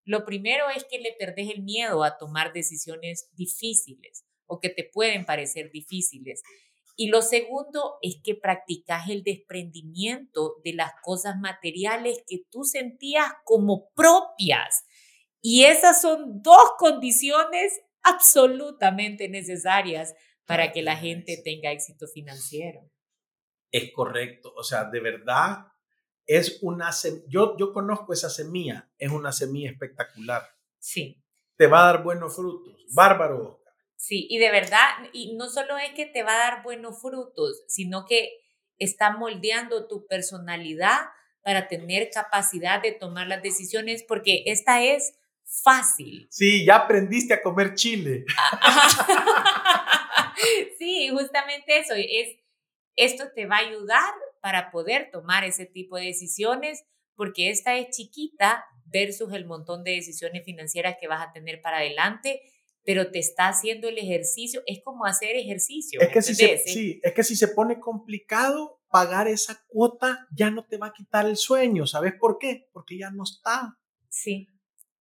lo 0.06 0.24
primero 0.24 0.70
es 0.70 0.84
que 0.84 1.00
le 1.00 1.14
perdés 1.18 1.50
el 1.50 1.64
miedo 1.64 2.04
a 2.04 2.18
tomar 2.18 2.54
decisiones 2.54 3.30
difíciles 3.34 4.26
o 4.46 4.60
que 4.60 4.70
te 4.70 4.84
pueden 4.84 5.26
parecer 5.26 5.72
difíciles. 5.72 6.44
Y 6.96 7.10
lo 7.10 7.22
segundo 7.22 7.98
es 8.02 8.18
que 8.24 8.36
practicas 8.36 9.10
el 9.10 9.24
desprendimiento 9.24 10.56
de 10.64 10.74
las 10.74 10.94
cosas 11.02 11.36
materiales 11.38 12.24
que 12.28 12.44
tú 12.50 12.64
sentías 12.64 13.28
como 13.44 13.90
propias. 13.96 14.86
Y 15.42 15.66
esas 15.66 16.02
son 16.02 16.42
dos 16.42 16.74
condiciones 16.78 17.82
absolutamente 18.04 19.28
necesarias 19.28 20.14
para 20.46 20.72
que 20.72 20.84
la 20.84 20.96
gente 20.96 21.42
tenga 21.44 21.72
éxito 21.72 22.08
financiero. 22.08 22.90
Es 23.72 23.92
correcto, 23.92 24.54
o 24.56 24.64
sea, 24.64 24.86
de 24.86 25.00
verdad 25.02 25.66
es 26.28 26.60
una 26.62 26.92
yo 27.28 27.56
yo 27.58 27.74
conozco 27.74 28.14
esa 28.14 28.30
semilla, 28.30 28.90
es 28.98 29.12
una 29.12 29.32
semilla 29.32 29.72
espectacular. 29.72 30.44
Sí. 30.80 31.22
Te 31.58 31.68
va 31.68 31.84
a 31.84 31.94
dar 31.94 32.04
buenos 32.04 32.36
frutos. 32.36 32.86
Bárbaro. 32.94 33.62
Sí, 33.96 34.28
y 34.30 34.40
de 34.40 34.52
verdad, 34.52 34.90
y 35.14 35.36
no 35.36 35.50
solo 35.50 35.78
es 35.78 35.94
que 35.94 36.06
te 36.06 36.24
va 36.24 36.34
a 36.34 36.52
dar 36.52 36.64
buenos 36.64 37.02
frutos, 37.02 37.64
sino 37.68 38.06
que 38.06 38.42
está 38.78 39.12
moldeando 39.12 39.88
tu 39.88 40.06
personalidad 40.06 41.00
para 41.42 41.68
tener 41.68 42.10
capacidad 42.12 42.82
de 42.82 42.92
tomar 42.92 43.28
las 43.28 43.42
decisiones, 43.42 44.04
porque 44.04 44.44
esta 44.48 44.84
es 44.84 45.18
fácil. 45.64 46.28
Sí, 46.30 46.66
ya 46.66 46.76
aprendiste 46.76 47.34
a 47.34 47.42
comer 47.42 47.76
chile. 47.76 48.26
sí, 50.78 51.10
justamente 51.10 51.80
eso. 51.80 51.94
Es, 51.96 52.36
esto 52.96 53.26
te 53.34 53.46
va 53.46 53.58
a 53.58 53.68
ayudar 53.68 54.14
para 54.46 54.70
poder 54.70 55.10
tomar 55.12 55.44
ese 55.44 55.66
tipo 55.66 55.98
de 55.98 56.06
decisiones, 56.06 56.86
porque 57.16 57.50
esta 57.50 57.80
es 57.80 57.90
chiquita 57.90 58.64
versus 58.86 59.34
el 59.34 59.48
montón 59.48 59.84
de 59.84 59.94
decisiones 59.94 60.46
financieras 60.46 60.98
que 61.02 61.08
vas 61.08 61.28
a 61.28 61.32
tener 61.32 61.64
para 61.64 61.78
adelante, 61.78 62.44
pero 62.84 63.10
te 63.10 63.18
está 63.18 63.48
haciendo 63.48 63.90
el 63.90 63.98
ejercicio. 63.98 64.62
Es 64.68 64.84
como 64.84 65.08
hacer 65.08 65.36
ejercicio. 65.36 66.00
Es 66.00 66.10
que, 66.10 66.22
si 66.22 66.36
se, 66.36 66.60
sí, 66.60 67.00
es 67.02 67.14
que 67.14 67.24
si 67.24 67.36
se 67.36 67.48
pone 67.48 67.80
complicado, 67.80 68.84
pagar 68.88 69.28
esa 69.28 69.66
cuota 69.66 70.28
ya 70.32 70.52
no 70.52 70.68
te 70.68 70.78
va 70.78 70.90
a 70.90 70.94
quitar 70.94 71.26
el 71.26 71.38
sueño. 71.38 71.88
¿Sabes 71.88 72.14
por 72.14 72.38
qué? 72.38 72.70
Porque 72.72 73.00
ya 73.00 73.10
no 73.10 73.24
está. 73.24 73.80
Sí. 74.10 74.48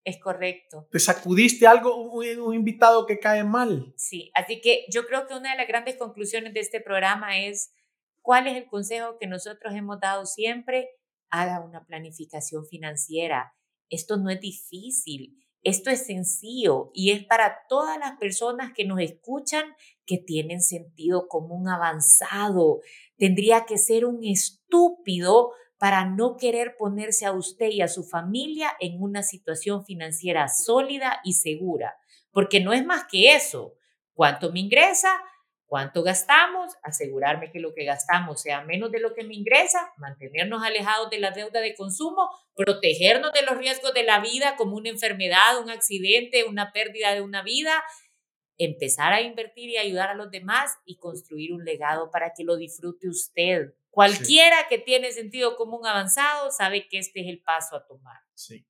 Es 0.05 0.19
correcto. 0.19 0.89
¿Te 0.91 1.01
sacudiste 1.01 1.67
algo, 1.67 2.13
un, 2.13 2.55
invitado 2.55 3.05
que 3.05 3.19
cae 3.19 3.45
mal? 3.45 3.93
Sí, 3.99 4.31
así 4.35 4.63
que 4.63 4.87
yo 4.91 5.07
creo 5.07 5.27
que 5.27 5.35
una 5.35 5.51
de 5.51 5.59
las 5.59 5.69
grandes 5.69 5.97
conclusiones 5.97 6.55
de 6.55 6.61
este 6.61 6.81
programa 6.81 7.39
es 7.39 7.75
cuál 8.25 8.47
es 8.47 8.57
el 8.57 8.67
consejo 8.67 9.19
que 9.21 9.27
nosotros 9.27 9.75
hemos 9.75 10.01
dado 10.01 10.25
siempre. 10.25 10.89
Haga 11.29 11.61
una 11.61 11.85
planificación 11.85 12.67
financiera. 12.67 13.55
Esto 13.91 14.17
no 14.17 14.31
es 14.31 14.41
difícil, 14.41 15.37
esto 15.63 15.91
es 15.91 16.07
sencillo 16.07 16.91
y 16.95 17.11
es 17.11 17.25
para 17.25 17.59
todas 17.69 17.99
las 17.99 18.17
personas 18.17 18.73
que 18.75 18.87
nos 18.87 19.01
escuchan 19.01 19.65
que 20.07 20.17
tienen 20.17 20.63
sentido 20.63 21.29
común 21.29 21.69
avanzado. 21.69 22.81
Tendría 23.19 23.67
que 23.67 23.77
ser 23.77 24.07
un 24.07 24.25
estúpido 24.25 25.53
para 25.79 26.07
no 26.07 26.39
querer 26.39 26.77
ponerse 26.79 27.27
a 27.27 27.33
usted 27.33 27.69
y 27.69 27.83
a 27.83 27.89
su 27.89 28.05
familia 28.05 28.71
en 28.81 29.03
una 29.03 29.23
situación 29.23 29.85
financiera 29.85 30.49
sólida 30.49 31.21
y 31.25 31.35
segura. 31.35 31.95
Porque 32.31 32.61
no 32.61 32.73
es 32.73 32.87
más 32.87 33.05
que 33.05 33.35
eso. 33.35 33.75
¿Cuánto 34.15 34.51
me 34.51 34.61
ingresa? 34.61 35.11
¿Cuánto 35.75 36.05
gastamos? 36.05 36.73
Asegurarme 36.85 37.51
que 37.51 37.59
lo 37.59 37.75
que 37.75 37.85
gastamos 37.85 38.41
sea 38.41 38.63
menos 38.63 38.93
de 38.93 39.01
lo 39.01 39.13
que 39.13 39.25
me 39.25 39.35
ingresa, 39.35 39.93
mantenernos 39.97 40.63
alejados 40.63 41.11
de 41.11 41.19
la 41.19 41.33
deuda 41.33 41.59
de 41.59 41.75
consumo, 41.75 42.31
protegernos 42.55 43.33
de 43.33 43.43
los 43.43 43.59
riesgos 43.59 43.93
de 43.93 44.05
la 44.05 44.21
vida 44.21 44.55
como 44.55 44.77
una 44.77 44.91
enfermedad, 44.91 45.61
un 45.61 45.71
accidente, 45.71 46.45
una 46.45 46.71
pérdida 46.71 47.13
de 47.13 47.23
una 47.23 47.43
vida, 47.43 47.83
empezar 48.57 49.13
a 49.13 49.23
invertir 49.23 49.69
y 49.69 49.77
ayudar 49.77 50.11
a 50.11 50.15
los 50.15 50.31
demás 50.31 50.71
y 50.85 50.97
construir 50.97 51.53
un 51.53 51.65
legado 51.65 52.09
para 52.13 52.35
que 52.35 52.45
lo 52.45 52.55
disfrute 52.55 53.09
usted 53.09 53.75
Cualquiera 53.91 54.69
que 54.69 54.79
tiene 54.79 55.11
sentido 55.11 55.57
común 55.57 55.87
avanzado 55.87 56.53
sabe 56.53 56.87
que 56.87 56.99
este 56.99 57.21
es 57.21 57.27
el 57.27 57.43
paso 57.43 57.75
a 57.75 57.85
tomar. 57.85 58.21
Sí. 58.35 58.65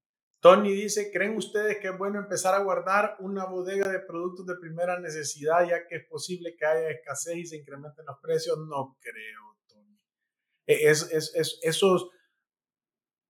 Tony 0.44 0.74
dice, 0.74 1.10
¿creen 1.10 1.38
ustedes 1.38 1.78
que 1.78 1.88
es 1.88 1.96
bueno 1.96 2.18
empezar 2.18 2.54
a 2.54 2.62
guardar 2.62 3.16
una 3.20 3.46
bodega 3.46 3.88
de 3.88 4.00
productos 4.00 4.44
de 4.44 4.56
primera 4.56 5.00
necesidad 5.00 5.66
ya 5.66 5.86
que 5.86 5.96
es 5.96 6.04
posible 6.04 6.54
que 6.54 6.66
haya 6.66 6.90
escasez 6.90 7.36
y 7.36 7.46
se 7.46 7.56
incrementen 7.56 8.04
los 8.04 8.18
precios? 8.20 8.58
No 8.58 8.98
creo, 9.00 9.56
Tony. 9.66 9.98
E, 10.66 10.90
es, 10.90 11.10
es, 11.12 11.32
es, 11.34 11.58
esos, 11.62 12.10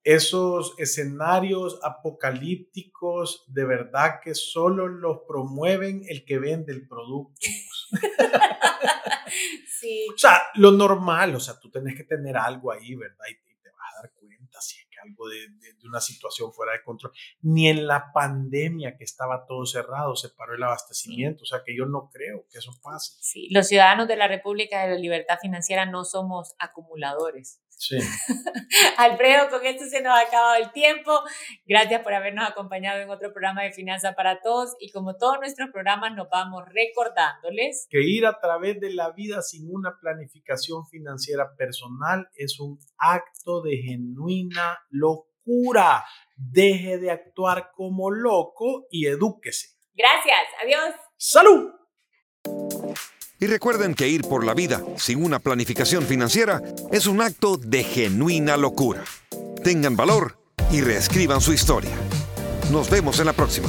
esos 0.03 0.75
escenarios 0.77 1.79
apocalípticos 1.85 3.45
de 3.47 3.65
verdad 3.65 4.19
que 4.21 4.35
solo 4.35 4.89
los 4.89 5.19
promueven 5.29 6.03
el 6.09 6.25
que 6.25 6.41
vende 6.41 6.73
el 6.73 6.89
producto. 6.89 7.47
sí. 9.69 10.09
O 10.13 10.19
sea, 10.19 10.43
lo 10.57 10.73
normal, 10.73 11.37
o 11.37 11.39
sea, 11.39 11.61
tú 11.61 11.71
tenés 11.71 11.95
que 11.95 12.03
tener 12.03 12.37
algo 12.37 12.73
ahí, 12.73 12.97
¿verdad? 12.97 13.27
Y 13.31 13.35
te, 13.63 13.71
vas 13.71 13.95
a 13.99 14.03
dar 14.03 14.11
algo 15.05 15.29
de, 15.29 15.49
de, 15.49 15.89
una 15.89 16.01
situación 16.01 16.53
fuera 16.53 16.73
de 16.73 16.83
control. 16.83 17.13
Ni 17.43 17.69
en 17.69 17.87
la 17.87 18.13
pandemia 18.13 18.97
que 18.97 19.05
estaba 19.05 19.47
todo 19.47 19.67
cerrado 19.67 20.17
se 20.17 20.31
paró 20.31 20.55
el 20.55 20.63
abastecimiento, 20.63 21.43
o 21.43 21.47
sea, 21.47 21.63
que 21.65 21.77
yo 21.77 21.87
no 21.87 22.11
creo 22.13 22.47
que 22.51 22.59
eso 22.59 22.73
pase. 22.83 23.13
Sí, 23.21 23.49
los 23.51 23.69
ciudadanos 23.69 24.09
de 24.09 24.17
la 24.17 24.29
República 24.29 24.83
de 24.83 24.95
la 24.95 24.99
Libertad 24.99 25.39
Financiera 25.41 25.87
no 25.87 26.05
somos 26.05 26.55
acumuladores. 26.59 27.61
Sí. 27.79 27.99
Alfredo, 28.99 29.49
con 29.51 29.65
esto 29.67 29.85
se 29.85 30.01
nos 30.01 30.13
ha 30.13 30.21
acabado 30.21 30.57
el 30.57 30.73
tiempo. 30.73 31.21
Gracias 31.67 32.03
por 32.03 32.15
habernos 32.15 32.49
acompañado 32.49 33.01
en 33.01 33.11
otro 33.11 33.33
programa 33.33 33.63
de 33.63 33.73
Finanza 33.73 34.15
para 34.15 34.41
Todos. 34.41 34.75
Y 34.81 34.91
como 34.91 35.17
todos 35.17 35.39
nuestros 35.41 35.71
programas, 35.71 36.15
nos 36.15 36.29
vamos 36.31 36.63
recordándoles 36.67 37.87
que 37.91 38.03
ir 38.03 38.27
a 38.27 38.39
través 38.41 38.81
de 38.81 38.93
la 38.93 39.13
vida 39.13 39.43
sin 39.43 39.69
una 39.71 39.99
planificación 40.01 40.87
financiera 40.87 41.55
personal 41.57 42.29
es 42.35 42.59
un 42.61 42.79
acto 42.99 43.63
de 43.63 43.77
genuina 43.77 44.79
locura. 44.91 46.05
Deje 46.37 46.99
de 46.99 47.11
actuar 47.11 47.71
como 47.73 48.11
loco 48.11 48.87
y 48.91 49.07
edúquese. 49.07 49.69
Gracias. 49.95 50.41
Adiós. 50.63 50.95
Salud. 51.17 51.84
Y 53.45 53.47
recuerden 53.47 53.93
que 53.93 54.09
ir 54.09 54.23
por 54.23 54.43
la 54.43 54.55
vida 54.55 54.83
sin 54.97 55.23
una 55.23 55.39
planificación 55.39 56.05
financiera 56.05 56.63
es 56.91 57.07
un 57.07 57.21
acto 57.21 57.59
de 57.59 57.85
genuina 57.85 58.57
locura. 58.57 59.05
Tengan 59.63 59.97
valor 59.97 60.39
y 60.73 60.81
reescriban 60.81 61.43
su 61.43 61.53
historia. 61.53 61.91
Nos 62.73 62.89
vemos 62.89 63.21
en 63.21 63.27
la 63.27 63.35
próxima. 63.35 63.69